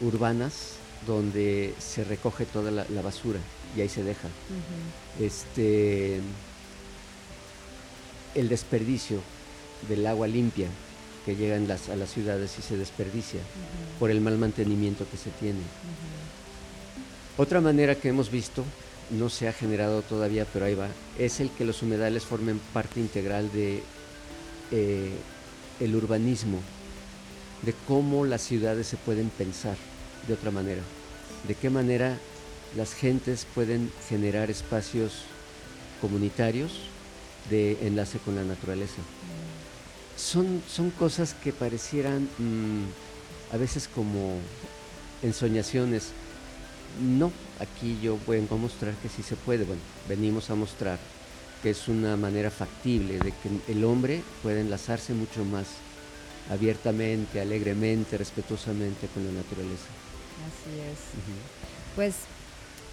[0.00, 0.74] urbanas
[1.04, 3.40] donde se recoge toda la, basura
[3.76, 4.28] y ahí se deja.
[5.18, 6.20] Este
[8.34, 9.20] el desperdicio
[9.88, 10.68] del agua limpia
[11.24, 13.40] que llegan las, a las ciudades y se desperdicia
[13.98, 15.60] por el mal mantenimiento que se tiene.
[17.36, 18.64] Otra manera que hemos visto,
[19.10, 20.88] no se ha generado todavía, pero ahí va,
[21.18, 23.82] es el que los humedales formen parte integral de
[24.70, 25.12] eh,
[25.80, 26.58] el urbanismo,
[27.62, 29.76] de cómo las ciudades se pueden pensar
[30.26, 30.82] de otra manera,
[31.46, 32.18] de qué manera
[32.76, 35.22] las gentes pueden generar espacios
[36.00, 36.87] comunitarios
[37.50, 39.02] de enlace con la naturaleza.
[40.16, 44.38] Son, son cosas que parecieran mm, a veces como
[45.22, 46.08] ensoñaciones.
[47.00, 47.30] No,
[47.60, 49.64] aquí yo vengo a mostrar que sí se puede.
[49.64, 50.98] Bueno, venimos a mostrar
[51.62, 55.66] que es una manera factible de que el hombre puede enlazarse mucho más
[56.50, 59.86] abiertamente, alegremente, respetuosamente con la naturaleza.
[60.46, 60.98] Así es.
[61.94, 62.14] Pues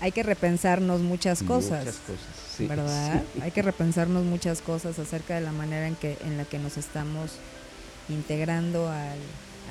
[0.01, 1.85] hay que repensarnos muchas cosas.
[1.85, 3.23] Muchas cosas, sí, ¿Verdad?
[3.33, 3.41] sí.
[3.41, 6.77] Hay que repensarnos muchas cosas acerca de la manera en que en la que nos
[6.77, 7.33] estamos
[8.09, 9.17] integrando al,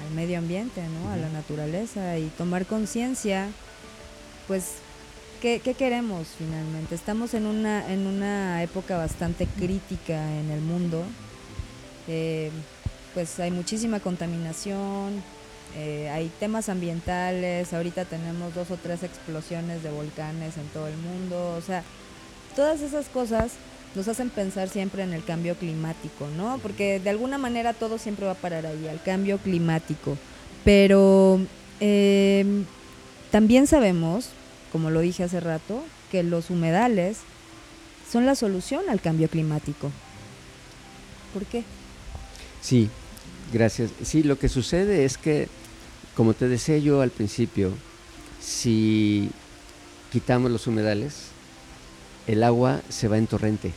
[0.03, 1.11] al medio ambiente, ¿no?
[1.11, 3.49] A la naturaleza y tomar conciencia,
[4.49, 4.75] pues,
[5.40, 6.94] ¿qué, qué queremos finalmente?
[6.94, 11.05] Estamos en una, en una época bastante crítica en el mundo.
[12.09, 12.51] Eh,
[13.14, 15.23] pues hay muchísima contaminación,
[15.77, 20.97] eh, hay temas ambientales, ahorita tenemos dos o tres explosiones de volcanes en todo el
[20.97, 21.85] mundo, o sea,
[22.55, 23.53] todas esas cosas
[23.95, 26.59] nos hacen pensar siempre en el cambio climático, ¿no?
[26.59, 30.17] Porque de alguna manera todo siempre va a parar ahí, al cambio climático.
[30.64, 31.40] Pero
[31.81, 32.64] eh,
[33.31, 34.31] también sabemos,
[34.73, 37.19] como lo dije hace rato, que los humedales
[38.11, 39.90] son la solución al cambio climático.
[41.33, 41.64] ¿Por qué?
[42.61, 42.88] Sí,
[43.53, 43.90] gracias.
[44.03, 45.49] Sí, lo que sucede es que,
[46.17, 47.73] como te decía yo al principio,
[48.40, 49.31] si
[50.12, 51.34] quitamos los humedales,
[52.27, 53.73] el agua se va en torrente.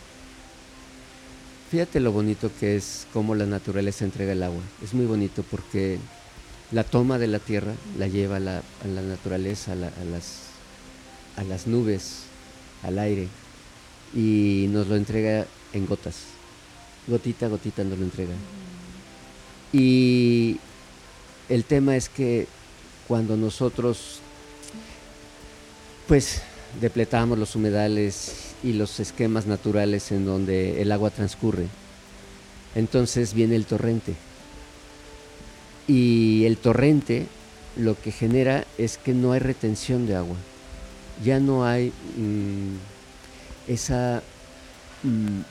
[1.69, 4.61] Fíjate lo bonito que es cómo la naturaleza entrega el agua.
[4.83, 5.99] Es muy bonito porque
[6.71, 10.43] la toma de la tierra la lleva a la, naturaleza, a las,
[11.35, 12.23] a las nubes,
[12.83, 13.27] al aire,
[14.15, 16.15] y nos lo entrega en gotas.
[17.07, 18.33] Gotita a gotita nos lo entrega.
[19.73, 20.59] Y
[21.49, 22.47] el tema es que
[23.07, 24.21] cuando nosotros
[26.07, 26.41] pues
[26.79, 31.67] depletamos los humedales y los esquemas naturales en donde el agua transcurre,
[32.75, 34.15] entonces viene el torrente.
[35.87, 37.27] Y el torrente
[37.77, 40.35] lo que genera es que no hay retención de agua.
[41.23, 44.21] Ya no hay mm, esa
[45.03, 45.41] mm,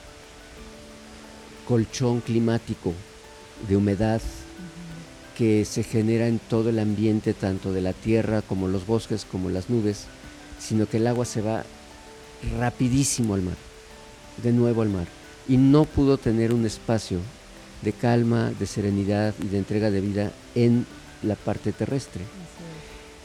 [1.67, 2.93] colchón climático
[3.67, 4.21] de humedad
[5.37, 9.49] que se genera en todo el ambiente, tanto de la tierra como los bosques, como
[9.49, 10.07] las nubes,
[10.59, 11.63] sino que el agua se va
[12.59, 13.55] rapidísimo al mar,
[14.43, 15.07] de nuevo al mar,
[15.47, 17.19] y no pudo tener un espacio
[17.81, 20.85] de calma, de serenidad y de entrega de vida en
[21.23, 22.23] la parte terrestre.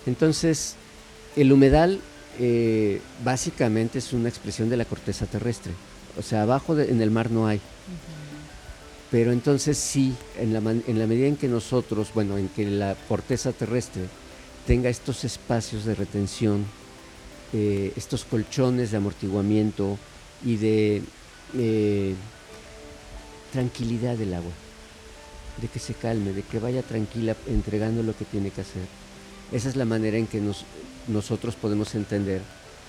[0.06, 0.74] Entonces,
[1.36, 2.00] el humedal
[2.38, 5.72] eh, básicamente es una expresión de la corteza terrestre,
[6.18, 7.60] o sea, abajo de- en el mar no hay.
[9.10, 12.96] Pero entonces sí, en la, en la medida en que nosotros, bueno, en que la
[13.08, 14.04] corteza terrestre
[14.66, 16.64] tenga estos espacios de retención,
[17.52, 19.98] eh, estos colchones de amortiguamiento
[20.44, 21.02] y de
[21.54, 22.14] eh,
[23.52, 24.52] tranquilidad del agua,
[25.60, 28.82] de que se calme, de que vaya tranquila entregando lo que tiene que hacer.
[29.52, 30.64] Esa es la manera en que nos-
[31.08, 32.40] nosotros podemos entender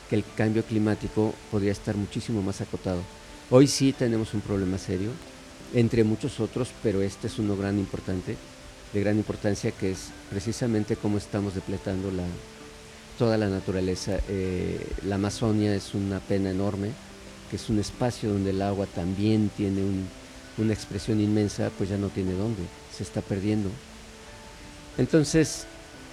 [0.09, 3.01] que el cambio climático podría estar muchísimo más acotado.
[3.49, 5.09] Hoy sí tenemos un problema serio,
[5.73, 8.37] entre muchos otros, pero este es uno gran importante,
[8.93, 12.23] de gran importancia, que es precisamente cómo estamos depletando la,
[13.17, 14.19] toda la naturaleza.
[14.29, 16.89] Eh, la Amazonia es una pena enorme,
[17.49, 20.07] que es un espacio donde el agua también tiene un-
[20.57, 22.61] una expresión inmensa, pues ya no tiene dónde,
[22.95, 23.69] se está perdiendo.
[24.97, 25.65] Entonces,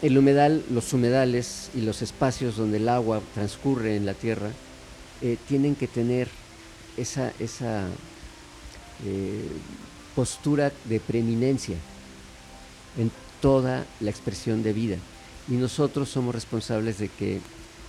[0.02, 4.50] el humedal, los humedales y los espacios donde el agua transcurre en la tierra
[5.22, 6.28] eh, tienen que tener
[6.96, 7.84] esa, esa
[9.06, 9.46] eh,
[10.16, 11.76] postura de preeminencia
[12.98, 13.10] en
[13.42, 14.96] toda la expresión de vida.
[15.50, 17.40] Y nosotros somos responsables de que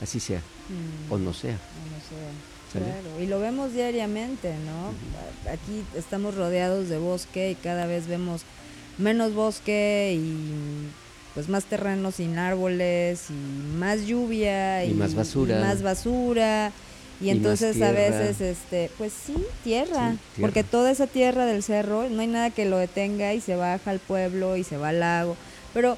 [0.01, 1.53] así sea Mm, o no sea.
[1.55, 2.51] o no.
[2.71, 2.85] ¿Sale?
[2.85, 5.51] Claro, y lo vemos diariamente, ¿no?
[5.51, 8.43] Aquí estamos rodeados de bosque y cada vez vemos
[8.97, 10.87] menos bosque y
[11.33, 13.33] pues más terreno sin árboles y
[13.77, 15.59] más lluvia Y más basura.
[15.59, 16.71] y más basura
[17.19, 20.41] y, Y más entonces a veces este pues sí tierra, Sí, tierra.
[20.41, 23.91] porque toda esa tierra del cerro no hay nada que lo detenga y se baja
[23.91, 25.35] al pueblo y se va al lago
[25.73, 25.97] pero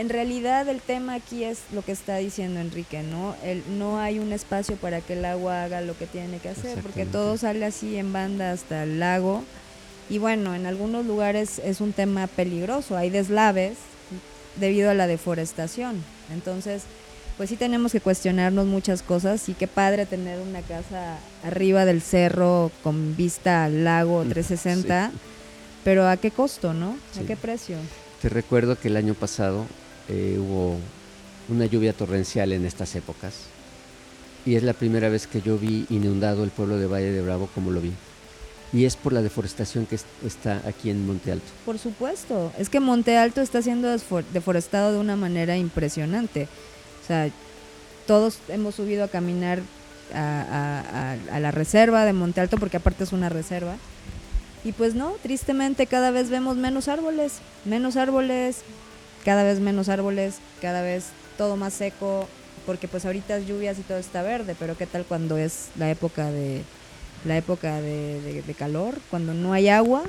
[0.00, 3.34] en realidad el tema aquí es lo que está diciendo Enrique, ¿no?
[3.44, 6.78] El, no hay un espacio para que el agua haga lo que tiene que hacer,
[6.80, 9.44] porque todo sale así en banda hasta el lago
[10.08, 13.76] Y bueno, en algunos lugares es un tema peligroso, hay deslaves
[14.56, 16.02] debido a la deforestación.
[16.32, 16.84] Entonces,
[17.36, 22.00] pues sí tenemos que cuestionarnos muchas cosas y qué padre tener una casa arriba del
[22.00, 25.10] cerro con vista al lago 360,
[25.84, 26.96] pero ¿a qué costo, no?
[27.22, 27.76] ¿A qué precio?
[28.22, 29.66] Te recuerdo que el año pasado
[30.10, 30.76] eh, hubo
[31.48, 33.34] una lluvia torrencial en estas épocas
[34.46, 37.48] y es la primera vez que yo vi inundado el pueblo de Valle de Bravo
[37.54, 37.92] como lo vi.
[38.72, 41.46] Y es por la deforestación que está aquí en Monte Alto.
[41.66, 43.88] Por supuesto, es que Monte Alto está siendo
[44.32, 46.46] deforestado de una manera impresionante.
[47.02, 47.30] O sea,
[48.06, 49.60] todos hemos subido a caminar
[50.14, 53.76] a, a, la reserva de Monte Alto, porque aparte es una reserva.
[54.62, 58.58] Y pues no, tristemente cada vez vemos menos árboles, menos árboles,
[59.24, 61.06] cada vez menos árboles, cada vez
[61.36, 62.28] todo más seco,
[62.66, 65.90] porque pues ahorita es lluvias y todo está verde, pero qué tal cuando es la
[65.90, 66.62] época de
[67.24, 70.02] la época de, calor, cuando no hay agua,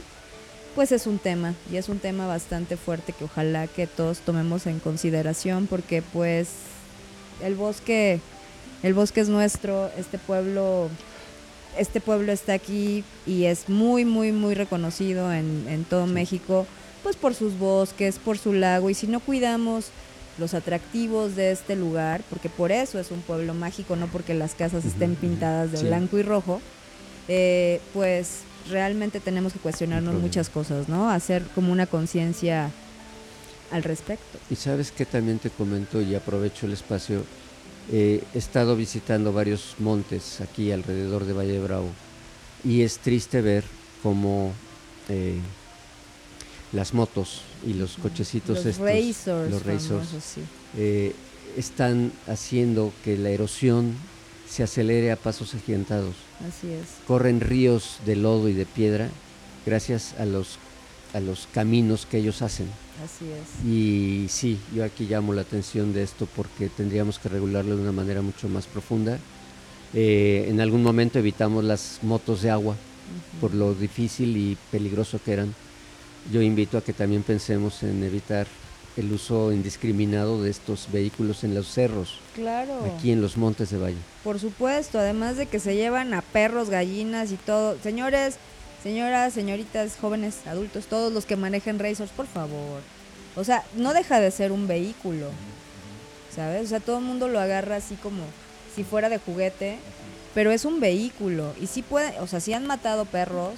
[0.76, 4.66] pues es un tema y es un tema bastante fuerte que ojalá que todos tomemos
[4.68, 6.50] en consideración porque pues
[7.44, 8.22] el bosque
[8.82, 10.90] el bosque es nuestro, este pueblo
[11.78, 16.66] este pueblo está aquí y es muy muy muy reconocido en, en todo México
[17.04, 19.88] pues por sus bosques, por su lago y si no cuidamos
[20.38, 24.56] los atractivos de este lugar, porque por eso es un pueblo mágico, no porque las
[24.56, 26.62] casas estén pintadas de blanco y rojo,
[27.28, 31.10] eh, pues realmente tenemos que cuestionarnos muchas cosas, ¿no?
[31.10, 32.72] Hacer como una conciencia
[33.72, 34.40] al respecto.
[34.50, 37.24] Y sabes que también te comento y aprovecho el espacio,
[37.92, 41.90] eh, he estado visitando varios montes aquí alrededor de Valle de Bravo
[42.64, 43.64] y es triste ver
[44.04, 44.54] cómo
[45.10, 45.40] eh,
[46.72, 50.08] las motos y los cochecitos los estos, los racers,
[50.78, 51.14] eh,
[51.58, 53.96] están haciendo que la erosión
[54.50, 56.16] se acelere a pasos agigantados.
[56.48, 56.86] Así es.
[57.08, 59.10] Corren ríos de lodo y de piedra
[59.66, 60.58] gracias a los
[61.14, 62.68] a los caminos que ellos hacen.
[63.04, 63.66] Así es.
[63.66, 67.92] Y sí, yo aquí llamo la atención de esto porque tendríamos que regularlo de una
[67.92, 69.20] manera mucho más profunda.
[69.94, 72.78] Eh, en algún momento evitamos las motos de agua
[73.42, 75.54] por lo difícil y peligroso que eran
[76.32, 78.48] yo invito a que también pensemos en evitar
[78.98, 82.20] el uso indiscriminado de estos vehículos en los cerros.
[82.36, 82.74] Claro.
[82.96, 83.98] Aquí en los montes de Valle.
[84.24, 87.78] Por supuesto, además de que se llevan a perros, gallinas y todo.
[87.82, 88.36] Señores,
[88.84, 92.82] señoras, señoritas, jóvenes, adultos, todos los que manejen racers, por favor.
[93.36, 95.30] O sea, no deja de ser un vehículo.
[96.36, 96.66] ¿Sabes?
[96.66, 98.24] O sea, todo el mundo lo agarra así como
[98.76, 99.78] si fuera de juguete,
[100.34, 103.56] pero es un vehículo y sí puede, o sea, si han matado perros,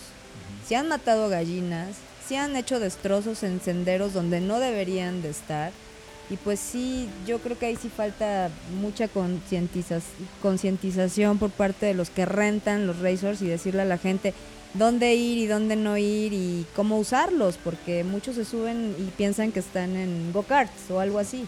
[0.68, 5.72] si han matado gallinas, sí han hecho destrozos en senderos donde no deberían de estar.
[6.30, 9.10] Y pues sí, yo creo que ahí sí falta mucha
[10.42, 14.34] concientización por parte de los que rentan los racers y decirle a la gente
[14.74, 19.52] dónde ir y dónde no ir y cómo usarlos, porque muchos se suben y piensan
[19.52, 21.46] que están en go-karts o algo así,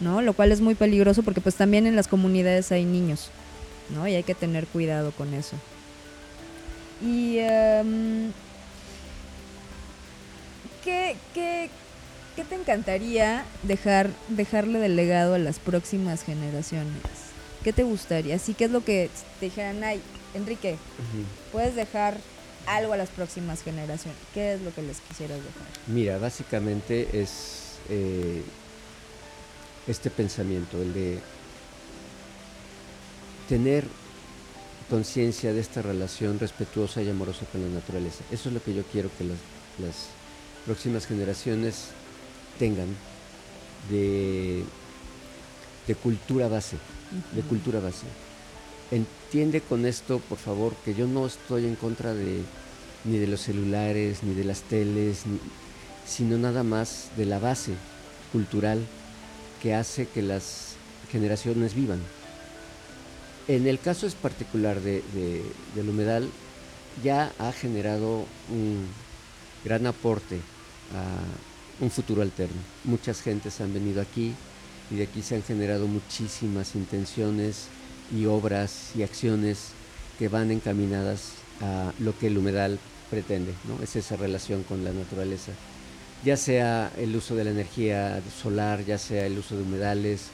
[0.00, 0.20] ¿no?
[0.20, 3.30] Lo cual es muy peligroso porque pues también en las comunidades hay niños,
[3.94, 4.06] ¿no?
[4.06, 5.56] Y hay que tener cuidado con eso.
[7.02, 7.38] Y...
[7.38, 8.30] Em,
[10.90, 11.70] ¿qué, qué,
[12.36, 17.02] qué te encantaría dejar, dejarle de legado a las próximas generaciones?
[17.62, 18.36] ¿Qué te gustaría?
[18.36, 20.00] Así que es lo que te dijeran, ay,
[20.34, 20.76] Enrique,
[21.52, 22.18] puedes dejar
[22.66, 24.18] algo a las próximas generaciones.
[24.34, 25.66] ¿Qué es lo que les quisieras dejar?
[25.86, 28.42] Mira, básicamente es eh,
[29.86, 31.18] este pensamiento, el de
[33.48, 33.84] tener
[34.88, 38.24] conciencia de esta relación respetuosa y amorosa con la naturaleza.
[38.30, 39.38] Eso es lo que yo quiero que las,
[39.78, 40.19] las
[40.66, 41.88] próximas generaciones
[42.58, 42.88] tengan
[43.90, 44.64] de,
[45.86, 46.76] de cultura base,
[47.32, 48.06] de cultura base.
[48.90, 52.42] Entiende con esto, por favor, que yo no estoy en contra de
[53.04, 55.22] ni de los celulares, ni de las teles,
[56.06, 57.72] sino nada más de la base
[58.32, 58.80] cultural
[59.62, 60.74] que hace que las
[61.10, 62.00] generaciones vivan.
[63.48, 65.02] En el caso es particular de,
[65.74, 66.28] del humedal,
[67.02, 68.86] ya ha generado un,
[69.64, 70.36] gran aporte
[70.94, 72.60] a un futuro alterno.
[72.84, 74.34] Muchas gentes han venido aquí
[74.90, 77.68] y de aquí se han generado muchísimas intenciones
[78.14, 79.70] y obras y acciones
[80.18, 82.78] que van encaminadas a lo que el humedal
[83.10, 83.82] pretende, ¿no?
[83.82, 85.52] Es esa relación con la naturaleza.
[86.24, 90.26] Ya sea el uso de la energía solar, ya sea el uso de humedales,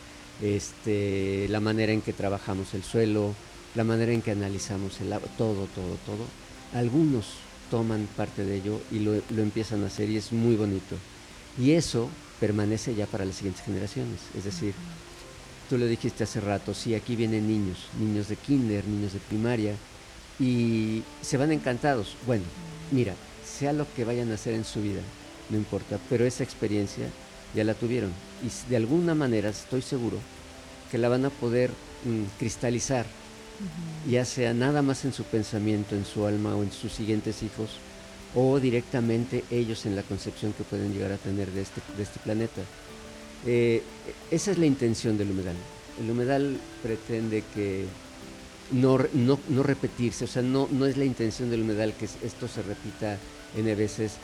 [0.42, 3.34] este, la manera en que trabajamos el suelo,
[3.74, 6.24] la manera en que analizamos el agua, todo, todo, todo.
[6.74, 7.26] Algunos
[7.70, 10.96] toman parte de ello y lo, empiezan a hacer y es muy bonito.
[11.58, 12.08] Y eso
[12.40, 14.20] permanece ya para las siguientes generaciones.
[14.36, 14.74] Es decir,
[15.68, 19.74] tú lo dijiste hace rato, sí, aquí vienen niños, niños de kinder, niños de primaria,
[20.38, 22.16] y se van encantados.
[22.26, 22.44] Bueno,
[22.90, 23.14] mira,
[23.44, 25.00] sea lo que vayan a hacer en su vida,
[25.48, 27.06] no importa, pero esa experiencia
[27.54, 28.12] ya la tuvieron
[28.42, 30.18] y de alguna manera estoy seguro
[30.90, 31.70] que la van a poder
[32.04, 33.06] mm, cristalizar,
[34.08, 37.70] ya sea nada más en su pensamiento, en su alma o en sus siguientes hijos,
[38.34, 42.62] o directamente ellos en la concepción que pueden llegar a tener de este, este planeta.
[43.46, 43.82] Eh,
[44.30, 45.56] esa es la intención del humedal.
[46.00, 47.86] El humedal pretende que
[48.72, 48.98] no,
[49.62, 53.18] repetirse, o sea, no, no es la intención del humedal que esto se repita
[53.56, 54.14] N veces.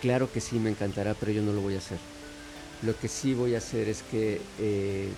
[0.00, 1.98] Claro que sí, me encantará, pero yo no lo voy a hacer.
[2.82, 5.08] Lo que sí voy a hacer es que eh,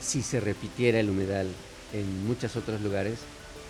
[0.00, 1.48] si se repitiera el humedal
[1.92, 3.18] en muchos otros lugares,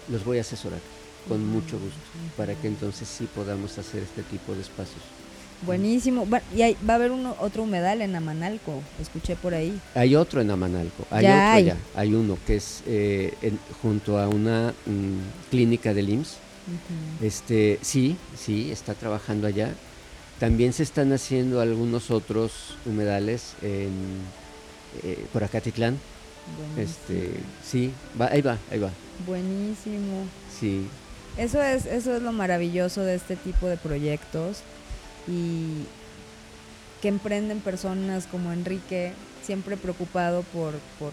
[0.08, 0.80] los voy a asesorar
[1.28, 2.00] con mucho gusto
[2.36, 5.02] para que entonces sí podamos hacer este tipo de espacios.
[5.62, 6.26] Buenísimo.
[6.56, 9.78] Y hay, va a haber uno, otro humedal en Amanalco, escuché por ahí.
[9.94, 11.72] Hay otro en Amanalco, hay otro hay.
[11.94, 13.34] Hay uno que es eh,
[13.82, 16.36] junto a una mm, clínica del IMSS.
[17.20, 19.74] este, sí, sí, está trabajando allá.
[20.38, 23.90] También se están haciendo algunos otros humedales en,
[25.02, 25.98] eh, por Acatitlán.
[26.76, 27.32] Este,
[27.64, 28.90] sí, va, ahí va, ahí va.
[29.26, 30.24] Buenísimo.
[30.58, 30.86] Sí.
[31.36, 34.62] Eso es, eso es lo maravilloso de este tipo de proyectos
[35.26, 35.84] y
[37.00, 41.12] que emprenden personas como Enrique, siempre preocupado por, por,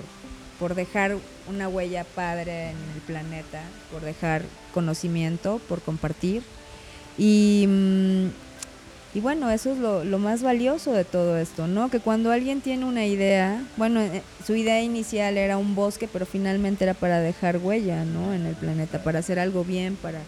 [0.60, 1.18] por dejar
[1.48, 3.62] una huella padre en el planeta,
[3.92, 6.44] por dejar conocimiento, por compartir.
[7.18, 8.47] Y, mm,
[9.18, 11.90] y bueno, eso es lo, lo, más valioso de todo esto, ¿no?
[11.90, 16.28] Que cuando alguien tiene una idea, bueno, eh, su idea inicial era un bosque, pero
[16.28, 18.32] finalmente era para dejar huella, ¿no?
[18.36, 20.20] En el planeta, para hacer algo bien, para,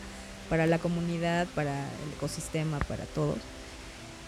[0.49, 3.37] para la comunidad, para el ecosistema, para todos.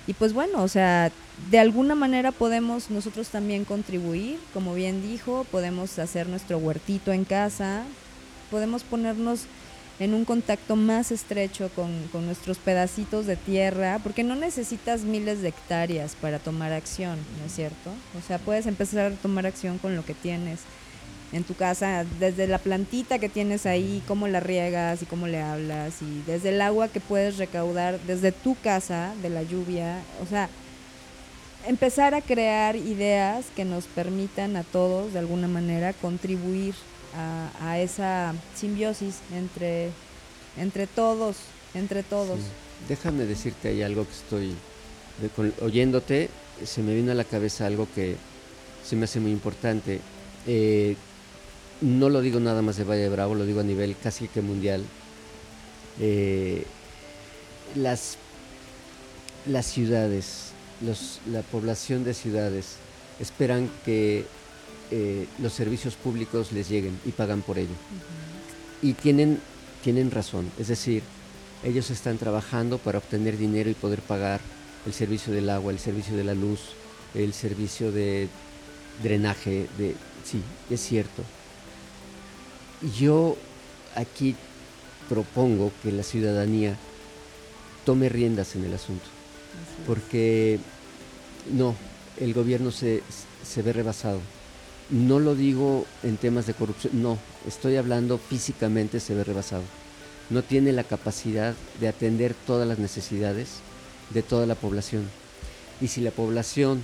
[0.06, 1.12] Y pues bueno, o sea,
[1.50, 7.26] de alguna manera podemos nosotros también contribuir, como bien dijo, podemos hacer nuestro huertito en
[7.26, 7.82] casa,
[8.52, 9.48] podemos ponernos
[10.02, 15.44] en un contacto más estrecho con, con, nuestros pedacitos de tierra, porque no necesitas miles
[15.44, 17.92] de hectáreas para tomar acción, ¿no es cierto?
[18.18, 20.62] O sea, puedes empezar a tomar acción con lo que tienes
[21.32, 25.40] en tu casa, desde la plantita que tienes ahí, cómo la riegas y cómo le
[25.40, 30.26] hablas, y desde el agua que puedes recaudar desde tu casa, de la lluvia, o
[30.26, 30.50] sea,
[31.68, 36.74] empezar a crear ideas que nos permitan a todos, de alguna manera, contribuir
[37.16, 39.90] a, esa simbiosis entre,
[40.58, 41.38] entre todos,
[41.74, 42.40] entre todos.
[42.88, 44.56] Déjame decirte ahí algo que estoy
[45.62, 46.30] oyéndote,
[46.66, 48.16] se me vino a la cabeza algo que
[48.84, 50.00] se me hace muy importante.
[50.48, 50.96] Eh,
[51.82, 54.84] no lo digo nada más de Valle Bravo, lo digo a nivel casi que mundial.
[56.00, 56.66] Eh,
[57.76, 58.18] las,
[59.48, 60.52] las ciudades,
[61.32, 62.76] la población de ciudades
[63.20, 64.26] esperan que
[64.92, 67.74] eh, los servicios públicos les lleguen y pagan por ello.
[68.82, 69.40] Y tienen,
[69.84, 71.04] tienen razón, es decir,
[71.64, 74.42] ellos están trabajando para obtener dinero y poder pagar
[74.86, 76.60] el servicio del agua, el servicio de la luz,
[77.14, 78.28] el servicio de
[79.04, 81.24] drenaje, de, sí, es cierto
[82.98, 83.38] yo
[83.96, 84.36] aquí
[85.10, 86.78] propongo que la ciudadanía
[87.86, 89.06] tome riendas en el asunto,
[89.86, 90.60] porque
[91.52, 91.76] no,
[92.20, 93.02] el gobierno se,
[93.58, 94.20] ve rebasado.
[94.92, 97.18] No lo digo en temas de corrupción, no,
[97.48, 99.64] estoy hablando físicamente se ve rebasado.
[100.30, 103.62] No tiene la capacidad de atender todas las necesidades
[104.10, 105.10] de toda la población.
[105.80, 106.84] Y si la población,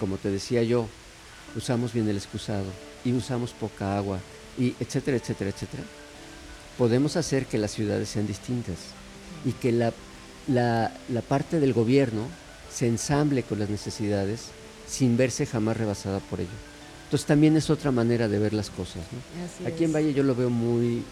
[0.00, 0.88] como te decía yo,
[1.56, 2.66] usamos bien el excusado
[3.04, 4.18] y usamos poca agua
[4.58, 5.84] y etcétera, etcétera, etcétera,
[6.76, 8.78] podemos hacer que las ciudades sean distintas
[9.44, 9.92] y que la,
[10.48, 12.26] la, parte del gobierno
[12.72, 14.46] se ensamble con las necesidades
[14.88, 16.73] sin verse jamás rebasada por ello.
[17.14, 19.04] Entonces también es otra manera de ver las cosas.
[19.64, 21.04] Aquí en Valle yo lo veo muy,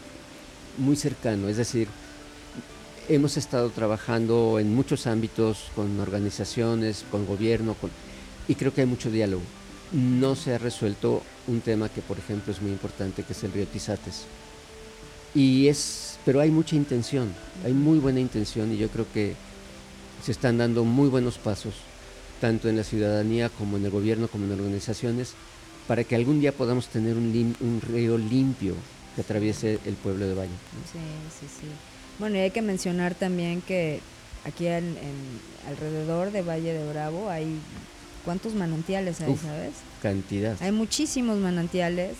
[0.77, 1.87] muy cercano, es decir,
[3.09, 7.91] hemos estado trabajando en muchos ámbitos con organizaciones, con gobierno, con,
[8.49, 9.43] y creo que hay mucho diálogo
[9.93, 13.53] no se ha resuelto un tema que, por ejemplo, es muy importante, que es el
[13.53, 14.25] río Tizates.
[15.37, 17.33] Y es, pero hay mucha intención,
[17.65, 19.37] hay muy buena intención y yo creo que
[20.25, 21.75] se están dando muy buenos pasos,
[22.41, 25.35] tanto en la ciudadanía como en el gobierno, como en organizaciones,
[25.93, 28.75] para que algún día podamos tener un, un río limpio
[29.15, 30.55] que atraviese el pueblo de Valle.
[30.91, 30.99] Sí,
[31.39, 31.67] sí, sí.
[32.19, 34.01] Bueno, y hay que mencionar también que
[34.47, 34.97] aquí en,
[35.69, 37.59] alrededor de Valle de Bravo hay
[38.25, 39.73] ¿Cuántos manantiales hay, sabes?
[40.01, 40.57] Cantidad.
[40.63, 42.13] Hay muchísimos manantiales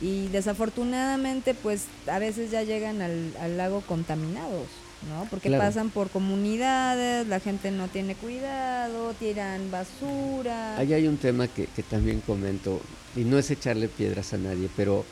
[0.00, 4.68] y desafortunadamente pues a veces ya llegan al, lago contaminados,
[5.08, 5.26] ¿no?
[5.30, 10.76] Porque pasan por comunidades, la gente no tiene cuidado, tiran basura.
[10.76, 12.80] Ahí hay un tema que, que también comento
[13.16, 15.04] y no es echarle piedras a nadie, pero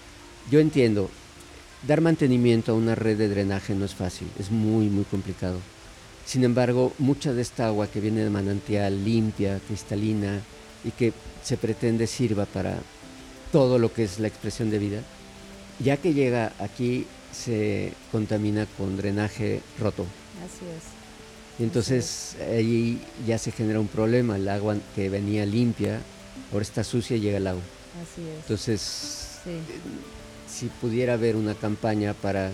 [0.51, 1.11] yo entiendo,
[1.86, 5.59] dar mantenimiento a una red de drenaje no es fácil, es muy, muy complicado
[6.24, 10.40] Sin embargo, mucha de esta agua que viene de manantial, limpia, cristalina,
[10.84, 11.12] y que
[11.43, 12.78] se pretende sirva para
[13.51, 15.01] todo lo que es la expresión de vida,
[15.78, 20.05] ya que llega aquí se contamina con drenaje roto.
[20.45, 20.83] Así es.
[21.59, 26.01] Y entonces ahí ya se genera un problema, el agua que venía limpia,
[26.53, 27.62] ahora está sucia y llega el agua.
[28.03, 28.39] Así es.
[28.43, 28.80] Entonces,
[29.45, 29.51] Sí.
[29.51, 29.61] eh,
[30.49, 32.53] si pudiera haber una campaña para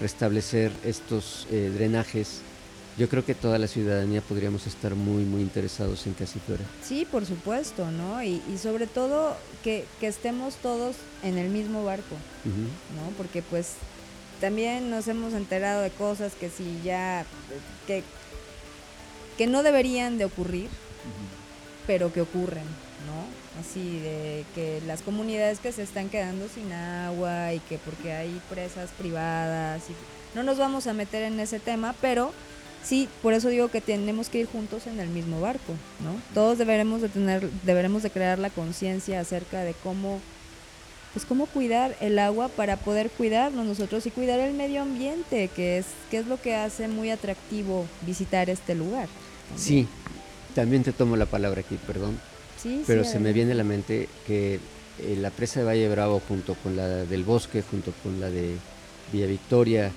[0.00, 2.40] restablecer estos eh, drenajes,
[2.96, 6.64] yo creo que toda la ciudadanía podríamos estar muy, muy interesados en que así fuera.
[6.82, 8.22] Sí, por supuesto, ¿no?
[8.22, 12.16] Y, y sobre todo que, que estemos todos en el mismo barco.
[12.44, 13.10] ¿no?
[13.16, 13.72] Porque pues
[14.40, 17.24] también nos hemos enterado de cosas que si ya,
[17.86, 18.02] que,
[19.36, 20.68] que no deberían de ocurrir,
[21.86, 22.64] pero que ocurren,
[23.06, 23.60] ¿no?
[23.60, 28.40] Así de que las comunidades que se están quedando sin agua y que porque hay
[28.48, 32.32] presas privadas y no nos vamos a meter en ese tema, pero
[32.84, 35.72] sí, por eso digo que tenemos que ir juntos en el mismo barco,
[36.04, 36.20] ¿no?
[36.34, 40.20] Todos deberemos de tener deberemos de crear la conciencia acerca de cómo
[41.18, 45.78] pues cómo cuidar el agua para poder cuidarnos nosotros y cuidar el medio ambiente, que
[45.78, 49.08] es que es lo que hace muy atractivo visitar este lugar.
[49.48, 49.58] también.
[49.58, 49.88] Sí,
[50.54, 52.20] también te tomo la palabra aquí, perdón,
[52.62, 54.60] Sí, pero sí, se me viene a la mente que
[55.00, 58.54] eh, la presa de Valle Bravo junto con la del Bosque, junto con la de
[59.12, 59.90] Villa Victoria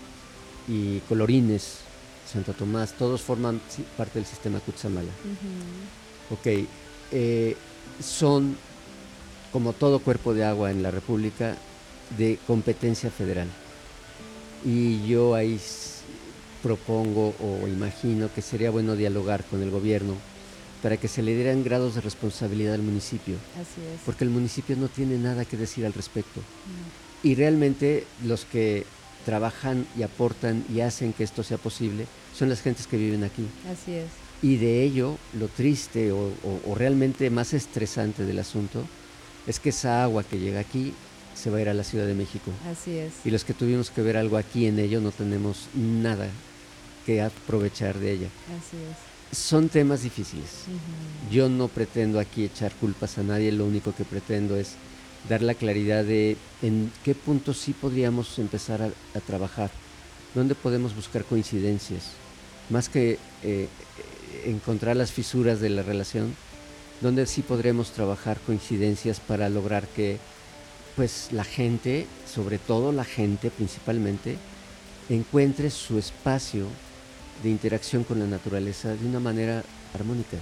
[0.68, 1.82] y Colorines,
[2.26, 3.62] Santo Tomás, todos forman
[3.96, 5.12] parte del sistema Cutzamala.
[5.12, 6.34] Ujú.
[6.34, 6.66] Ok,
[7.12, 7.56] eh,
[8.04, 8.58] son,
[9.52, 11.58] como todo cuerpo de agua en la República,
[12.18, 13.48] de competencia federal.
[14.66, 15.60] Y yo ahí
[16.62, 20.14] propongo o imagino que sería bueno dialogar con el gobierno
[20.84, 24.02] para que se le dieran grados de responsabilidad al municipio, Así es.
[24.06, 26.40] porque el municipio no tiene nada que decir al respecto.
[26.40, 27.30] No.
[27.30, 28.86] Y realmente los que
[29.26, 33.46] trabajan y aportan y hacen que esto sea posible son las gentes que viven aquí.
[33.72, 34.08] Así es.
[34.42, 38.84] Y de ello, lo triste o, o- o realmente más estresante del asunto
[39.48, 40.94] es que esa agua que llega aquí
[41.36, 42.52] se va a ir a la Ciudad de México.
[42.70, 43.14] Así es.
[43.26, 46.28] Y los que tuvimos que ver algo aquí en ello no tenemos nada
[47.06, 48.28] que aprovechar de ella.
[48.48, 49.38] Así es.
[49.38, 50.66] Son temas difíciles.
[51.32, 54.74] Yo no pretendo aquí echar culpas a nadie, lo único que pretendo es
[55.30, 59.72] dar la claridad de en qué puntos sí podríamos empezar a, a trabajar,
[60.36, 62.12] dónde podemos buscar coincidencias,
[62.70, 63.68] más que eh,
[64.46, 66.36] encontrar las fisuras de la relación,
[67.02, 70.20] donde sí podremos trabajar coincidencias para lograr que
[70.96, 74.38] pues la gente, sobre todo la gente principalmente,
[75.10, 76.68] encuentre su espacio
[77.44, 80.38] de interacción con la naturaleza de una manera armónica,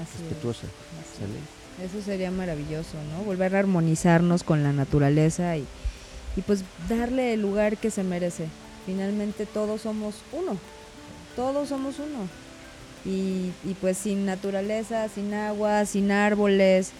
[0.00, 0.66] Así respetuosa.
[1.82, 3.24] Eso sería maravilloso, ¿no?
[3.24, 5.64] Volver a armonizarnos con la naturaleza y,
[6.36, 8.46] y pues darle el lugar que se merece.
[8.84, 10.58] Finalmente todos somos uno,
[11.36, 12.28] todos somos uno.
[13.04, 16.92] Y, y pues sin naturaleza, sin agua, sin árboles,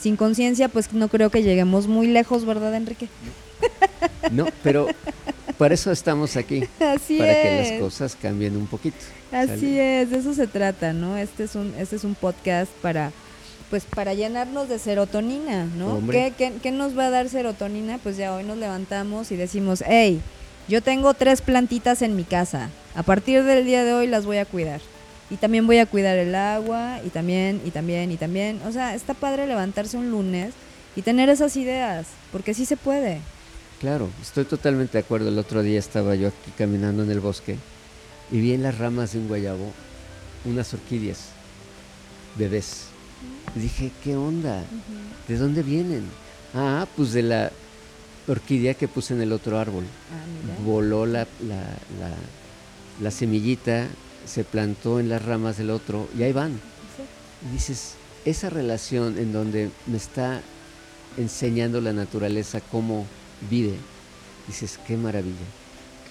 [0.00, 3.08] sin conciencia, pues no creo que lleguemos muy lejos, ¿verdad, Enrique?
[4.30, 4.88] No, pero
[5.56, 7.68] para eso estamos aquí, Así para es.
[7.68, 8.96] que las cosas cambien un poquito.
[9.30, 10.02] Así ¿sale?
[10.02, 11.16] es, de eso se trata, ¿no?
[11.16, 13.12] Este es un, este es un podcast para,
[13.70, 16.02] pues, para llenarnos de serotonina, ¿no?
[16.10, 17.98] ¿Qué, qué, qué nos va a dar serotonina?
[18.02, 20.20] Pues ya hoy nos levantamos y decimos, hey,
[20.68, 22.70] yo tengo tres plantitas en mi casa.
[22.94, 24.80] A partir del día de hoy las voy a cuidar.
[25.32, 28.60] Y también voy a cuidar el agua, y también, y también, y también.
[28.66, 30.52] O sea, está padre levantarse un lunes
[30.94, 33.18] y tener esas ideas, porque sí se puede.
[33.80, 35.28] Claro, estoy totalmente de acuerdo.
[35.28, 37.56] El otro día estaba yo aquí caminando en el bosque
[38.30, 39.72] y vi en las ramas de un guayabo
[40.44, 41.28] unas orquídeas,
[42.36, 42.88] bebés.
[43.56, 44.62] Y dije, ¿qué onda?
[45.28, 46.04] ¿De dónde vienen?
[46.54, 47.52] Ah, pues de la
[48.28, 49.84] orquídea que puse en el otro árbol.
[50.12, 50.58] Ah, mira.
[50.62, 51.62] Voló la, la,
[51.98, 52.10] la,
[53.00, 53.88] la semillita,
[54.26, 56.52] se plantó en las ramas del otro y ahí van.
[56.52, 57.48] Sí.
[57.48, 57.94] Y dices,
[58.24, 60.42] esa relación en donde me está
[61.16, 63.06] enseñando la naturaleza cómo
[63.50, 63.76] vive,
[64.46, 65.46] dices, qué maravilla.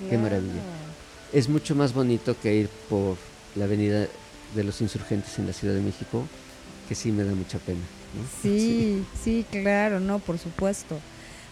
[0.10, 0.62] Qué maravilla.
[1.32, 3.18] Es mucho más bonito que ir por
[3.56, 4.08] la avenida
[4.56, 6.26] de los insurgentes en la Ciudad de México,
[6.90, 7.80] que sí me da mucha pena.
[7.80, 8.24] ¿no?
[8.42, 11.00] Sí, sí, claro, no, por supuesto.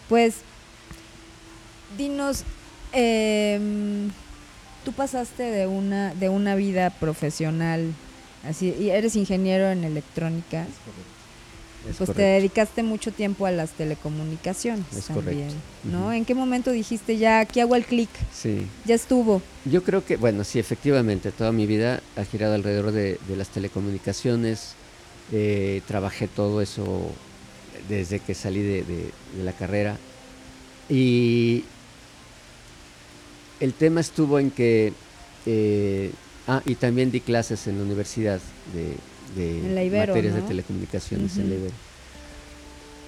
[0.08, 0.38] Pues,
[1.98, 2.44] dinos,
[2.92, 4.10] em,
[4.90, 7.94] tú pasaste de una, de una vida profesional,
[8.44, 10.66] así, y eres ingeniero en electrónica,
[11.88, 15.58] Es pues te dedicaste mucho tiempo a las telecomunicaciones Es también, correcto.
[15.84, 16.12] ¿no?
[16.12, 18.66] ¿En qué momento dijiste ya, aquí hago el clic, Sí.
[18.86, 19.44] ya estuvo?
[19.66, 23.50] Yo creo que, bueno, sí, efectivamente, toda mi vida ha girado alrededor de, de las
[23.50, 24.74] telecomunicaciones.
[25.32, 27.12] Eh, trabajé todo eso
[27.88, 29.98] desde que salí de, de- de la carrera.
[30.90, 31.64] Y
[33.60, 34.94] el tema estuvo en que
[35.46, 36.12] eh,
[36.52, 38.40] Ah, y también di clases en la universidad
[38.74, 38.96] de,
[39.40, 41.74] de materias de telecomunicaciones en la Ibero.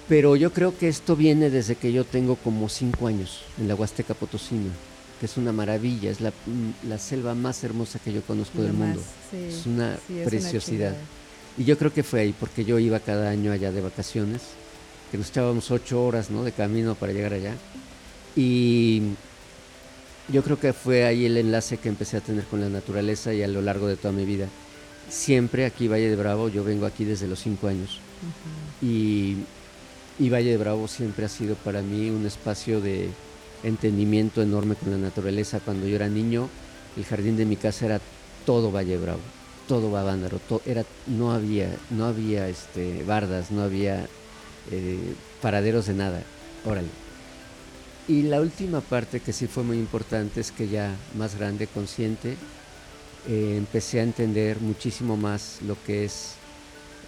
[0.08, 3.74] Pero yo creo que esto viene desde que yo tengo como cinco años en la
[3.74, 4.70] Huasteca Potosina,
[5.18, 8.74] que es una maravilla, es la, mm, la selva más hermosa que yo conozco del
[8.74, 9.02] mundo.
[9.32, 10.94] es una preciosidad.
[11.58, 14.42] y yo creo que fue ahí, porque yo iba cada año allá de vacaciones,
[15.10, 16.44] que nos echábamos ocho horas ¿no?
[16.44, 17.56] de camino para llegar allá.
[18.36, 19.02] Y
[20.32, 23.42] yo creo que fue ahí el enlace que empecé a tener con la naturaleza y
[23.42, 24.48] a lo largo de toda mi vida.
[25.08, 28.00] Siempre aquí Valle de Bravo, yo vengo aquí desde los cinco años.
[28.80, 29.36] y,
[30.18, 33.10] y, Valle de Bravo siempre ha sido para mí un espacio de
[33.62, 35.60] entendimiento enorme con la naturaleza.
[35.60, 36.48] Cuando yo era niño,
[36.96, 38.00] el jardín de mi casa era
[38.46, 39.20] todo Valle de Bravo,
[39.68, 44.06] todo Babándaro, era, no había, no había este, bardas, no había
[44.70, 46.22] eh, paraderos de nada.
[46.64, 47.01] Órale.
[48.08, 52.36] Y la última parte que sí fue muy importante es que ya más grande, consciente,
[53.28, 56.34] eh, empecé a entender muchísimo más lo que es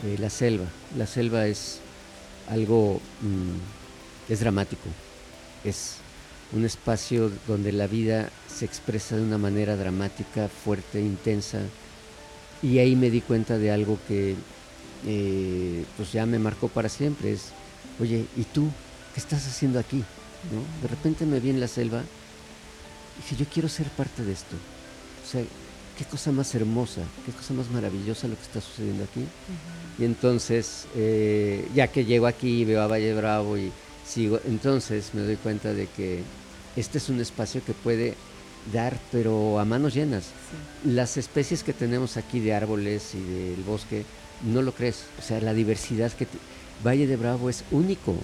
[0.04, 0.66] eh, la selva.
[0.96, 1.80] La selva es
[2.48, 4.88] algo, mm, es dramático,
[5.64, 5.96] es
[6.52, 11.58] un espacio donde la vida se expresa de una manera dramática, fuerte, intensa.
[12.62, 14.36] Y ahí me di cuenta de algo que
[15.06, 17.32] eh, pues ya me marcó para siempre.
[17.32, 17.46] Es,
[18.00, 18.68] oye, ¿y tú
[19.12, 20.04] qué estás haciendo aquí?
[20.52, 20.82] ¿No?
[20.82, 24.56] De repente me vi en la selva y dije, yo quiero ser parte de esto.
[25.24, 25.42] O sea,
[25.96, 29.24] qué cosa más hermosa, qué cosa más maravillosa lo que está sucediendo aquí.
[29.98, 33.72] Y entonces, eh, ya que llego aquí, veo a Valle Bravo y
[34.06, 36.22] sigo, entonces me doy cuenta de que
[36.76, 38.14] este es un espacio que puede
[38.72, 40.26] dar, pero a manos llenas.
[40.84, 44.04] Las especies que tenemos aquí de árboles y del bosque,
[44.42, 45.04] no lo crees.
[45.18, 46.26] O sea, la diversidad que...
[46.84, 48.16] Valle de Bravo es único,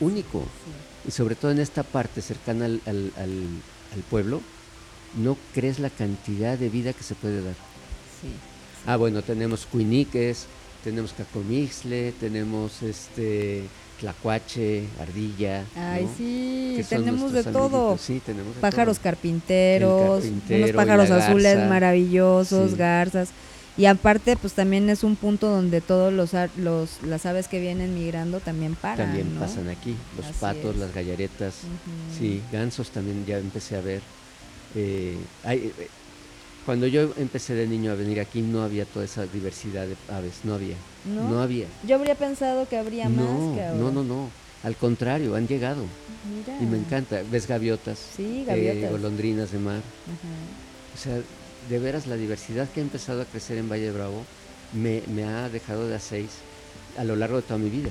[0.00, 0.44] único.
[1.08, 4.42] Y sobre todo en esta parte cercana al, al, pueblo,
[5.16, 7.54] no crees la cantidad de vida que se puede dar.
[8.86, 10.44] Ah, bueno, tenemos cuiniques,
[10.84, 13.64] tenemos cacomixle, tenemos este
[13.98, 15.64] tlacuache, ardilla.
[15.74, 17.96] Ay, sí, tenemos de todo.
[17.96, 23.30] Sí, tenemos pájaros carpinteros, unos pájaros azules maravillosos, garzas.
[23.78, 27.94] Y aparte, pues también es un punto donde todos los, los las aves que vienen
[27.94, 29.06] migrando también paran.
[29.06, 31.54] También pasan aquí, los patos, las gallaretas,
[32.18, 34.02] sí, gansos también ya empecé a ver.
[34.74, 35.88] Eh, hay, eh,
[36.66, 40.40] cuando yo empecé de niño a venir aquí no había toda esa diversidad de aves,
[40.42, 40.76] no había,
[41.06, 41.66] no, había.
[41.86, 43.74] Yo habría pensado que habría más que ahora.
[43.74, 44.28] No, no, no,
[44.64, 45.84] al contrario, han llegado.
[46.34, 46.60] Mira.
[46.60, 48.82] Y me encanta, ves gaviotas, sí, gaviotas.
[48.82, 49.80] Eh, golondrinas de mar.
[50.94, 51.20] O sea,
[51.68, 54.24] de veras la diversidad que ha empezado a crecer en Valle Bravo
[54.72, 56.30] me, ha dejado de a seis
[56.96, 57.90] a lo largo de toda mi vida.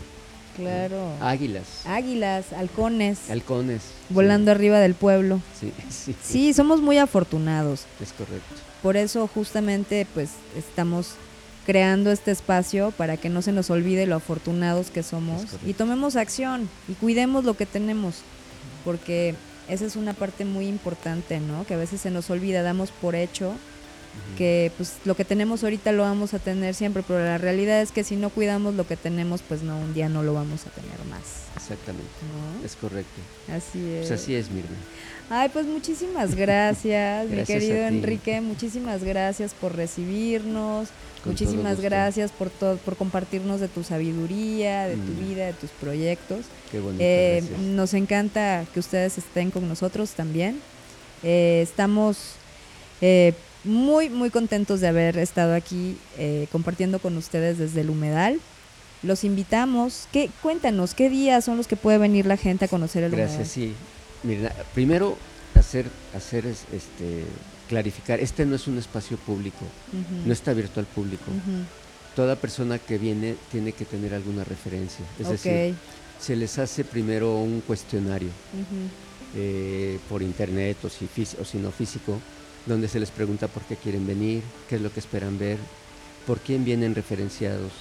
[0.55, 1.13] Claro.
[1.21, 1.85] Águilas.
[1.85, 3.29] Águilas, halcones.
[3.29, 3.83] Halcones.
[4.09, 5.39] Volando arriba del pueblo.
[5.59, 6.15] Sí, sí.
[6.21, 7.85] Sí, somos muy afortunados.
[8.01, 8.55] Es correcto.
[8.81, 11.15] Por eso justamente pues estamos
[11.67, 16.15] creando este espacio para que no se nos olvide lo afortunados que somos y tomemos
[16.15, 18.21] acción y cuidemos lo que tenemos,
[18.85, 19.35] porque
[19.69, 21.65] esa es una parte muy importante, ¿no?
[21.65, 23.55] Que a veces se nos olvida, damos por hecho
[24.37, 27.91] que pues lo que tenemos ahorita lo vamos a tener siempre, pero la realidad es
[27.91, 30.69] que si no cuidamos lo que tenemos, pues no, un día no lo vamos a
[30.69, 31.45] tener más.
[31.55, 32.09] Exactamente.
[32.63, 33.19] Es correcto.
[33.47, 34.07] Así es.
[34.07, 34.77] Pues así es, Mirna.
[35.29, 40.87] Ay, pues muchísimas gracias, mi querido Enrique, muchísimas gracias por recibirnos,
[41.27, 45.27] muchísimas gracias por todo, por compartirnos de tu sabiduría, de tu mm.
[45.27, 46.45] vida, de tus proyectos.
[46.71, 50.59] Qué bonito, eh, nos encanta que ustedes estén con nosotros también.
[51.23, 52.33] Eh, estamos
[53.01, 55.97] eh, muy, muy contentos de haber estado aquí
[56.51, 58.39] compartiendo con ustedes desde el humedal.
[59.03, 60.07] Los invitamos.
[60.11, 63.29] ¿Qué, cuéntanos, ¿qué días son los que puede venir la gente a conocer el humedal?
[63.29, 63.75] Gracias, sí
[64.73, 65.17] primero
[65.55, 67.23] hacer, hacer este,
[67.67, 69.65] clarificar, este no es un espacio público,
[70.25, 71.25] no está abierto al público.
[72.15, 75.05] Toda persona que viene tiene que tener alguna referencia.
[75.19, 75.75] Es decir,
[76.19, 78.29] se les hace primero un cuestionario
[79.35, 81.07] eh, por internet o si,
[81.39, 82.19] o si no físico,
[82.65, 85.57] donde se les pregunta por qué quieren venir, qué es lo que esperan ver,
[86.25, 87.71] por quién vienen referenciados.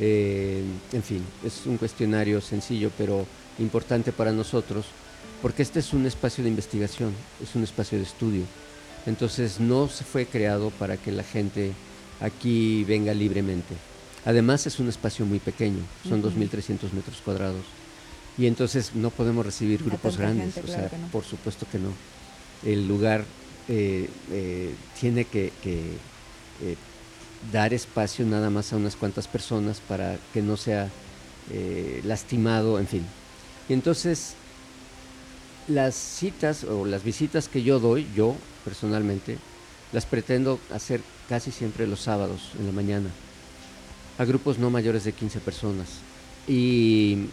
[0.00, 0.62] Eh,
[0.92, 3.26] en fin, es un cuestionario sencillo pero
[3.58, 4.84] importante para nosotros
[5.42, 7.12] porque este es un espacio de investigación,
[7.42, 8.42] es un espacio de estudio.
[9.06, 11.72] Entonces no se fue creado para que la gente
[12.20, 13.74] aquí venga libremente.
[14.24, 15.78] Además es un espacio muy pequeño,
[16.08, 17.64] son 2.300 metros cuadrados.
[18.36, 21.90] Y entonces no podemos recibir grupos grandes, o sea, por supuesto que no.
[22.64, 23.24] El lugar
[23.68, 26.76] eh, eh, tiene que, eh,
[27.52, 30.90] dar espacio nada más a unas cuantas personas para que no sea
[32.02, 33.06] lastimado, en fin.
[33.68, 34.34] Y entonces
[35.68, 39.38] las citas o las visitas que yo doy, yo personalmente,
[39.92, 43.08] Las pretendo hacer casi siempre los sábados en la mañana,
[44.18, 45.88] a grupos no mayores de 15 personas.
[46.48, 47.26] Y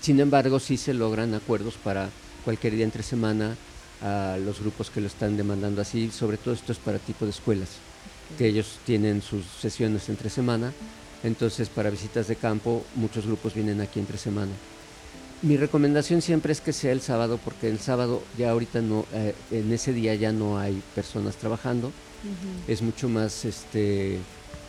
[0.00, 2.10] sin embargo, sí se logran acuerdos para
[2.44, 3.56] cualquier día entre semana
[4.02, 6.10] a los grupos que lo están demandando así.
[6.10, 7.68] Sobre todo esto es para tipo de escuelas,
[8.36, 10.72] que ellos tienen sus sesiones entre semana.
[11.22, 14.52] Entonces, para visitas de campo, muchos grupos vienen aquí entre semana.
[15.42, 19.34] Mi recomendación siempre es que sea el sábado, porque el sábado ya ahorita no, eh,
[19.50, 21.92] en ese día ya no hay personas trabajando.
[22.68, 24.18] Es mucho más este,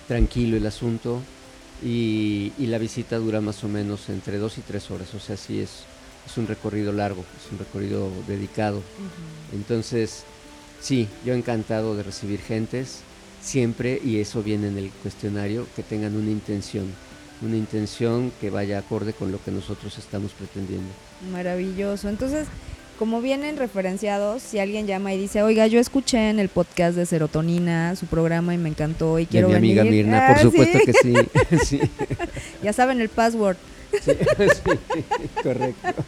[0.08, 1.22] tranquilo el asunto
[1.84, 5.60] y, la visita dura más o menos entre dos y tres horas, o sea, sí
[5.60, 5.84] es,
[6.26, 8.82] es un recorrido largo, es un recorrido dedicado.
[9.54, 10.24] Entonces,
[10.80, 13.00] sí, yo encantado de recibir gentes
[13.42, 16.86] siempre, y eso viene en el cuestionario, que tengan una intención,
[17.42, 20.90] una intención que vaya acorde con lo que nosotros estamos pretendiendo.
[21.32, 22.08] Maravilloso.
[22.08, 22.48] Entonces,
[23.00, 27.06] como vienen referenciados, si alguien llama y dice, oiga, yo escuché en el podcast de
[27.06, 30.80] Serotonina su programa y me encantó y quiero de mi amiga Mirna, por ah, supuesto
[30.86, 31.80] que sí.
[32.64, 33.58] Ya saben el password.
[34.04, 34.12] Sí,
[35.44, 36.04] correcto.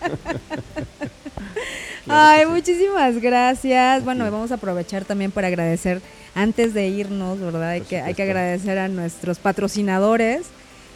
[2.07, 4.03] Ay, muchísimas gracias.
[4.03, 6.01] Bueno, vamos a aprovechar también para agradecer,
[6.35, 7.69] antes de irnos, ¿verdad?
[7.71, 10.43] Hay que, hay que agradecer a nuestros patrocinadores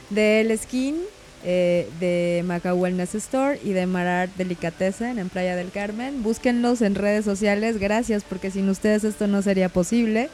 [0.10, 0.96] del Skin,
[1.44, 6.24] eh, de Macau Wellness Store y de Marar Delicatessen en Playa del Carmen.
[6.24, 10.30] Búsquenlos en redes sociales, gracias, porque sin ustedes esto no sería posible.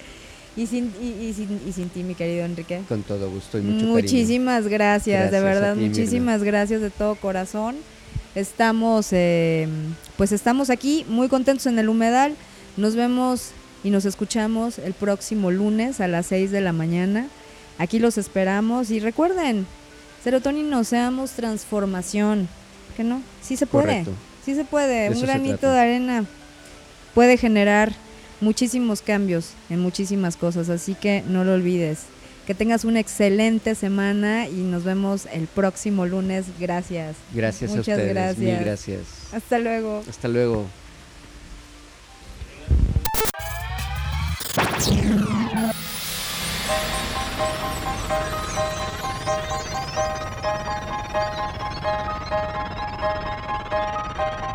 [0.56, 2.82] Y sin, y, sin, y sin ti, mi querido Enrique.
[2.88, 7.76] Con todo gusto y mucho Muchísimas gracias, de verdad, muchísimas gracias de todo corazón.
[8.36, 9.68] Estamos, eh,
[10.16, 12.36] pues estamos aquí muy contentos en el humedal.
[12.78, 13.50] Nos vemos
[13.84, 17.28] y nos escuchamos el próximo lunes a las 6 de la mañana.
[17.78, 19.66] Aquí los esperamos y recuerden,
[20.24, 22.48] serotonino, seamos transformación.
[22.96, 24.06] Que no, sí se puede.
[24.46, 25.10] Sí se puede.
[25.10, 26.26] Un granito de arena
[27.14, 27.94] puede generar
[28.42, 32.02] muchísimos cambios en muchísimas cosas, así que no lo olvides.
[32.46, 36.46] Que tengas una excelente semana y nos vemos el próximo lunes.
[36.60, 37.16] Gracias.
[37.34, 38.14] Gracias a ustedes.
[38.14, 38.38] Gracias.
[38.38, 39.00] Mil gracias.
[39.32, 40.04] Hasta luego.
[40.10, 40.68] Hasta luego.
[54.16, 54.53] Thank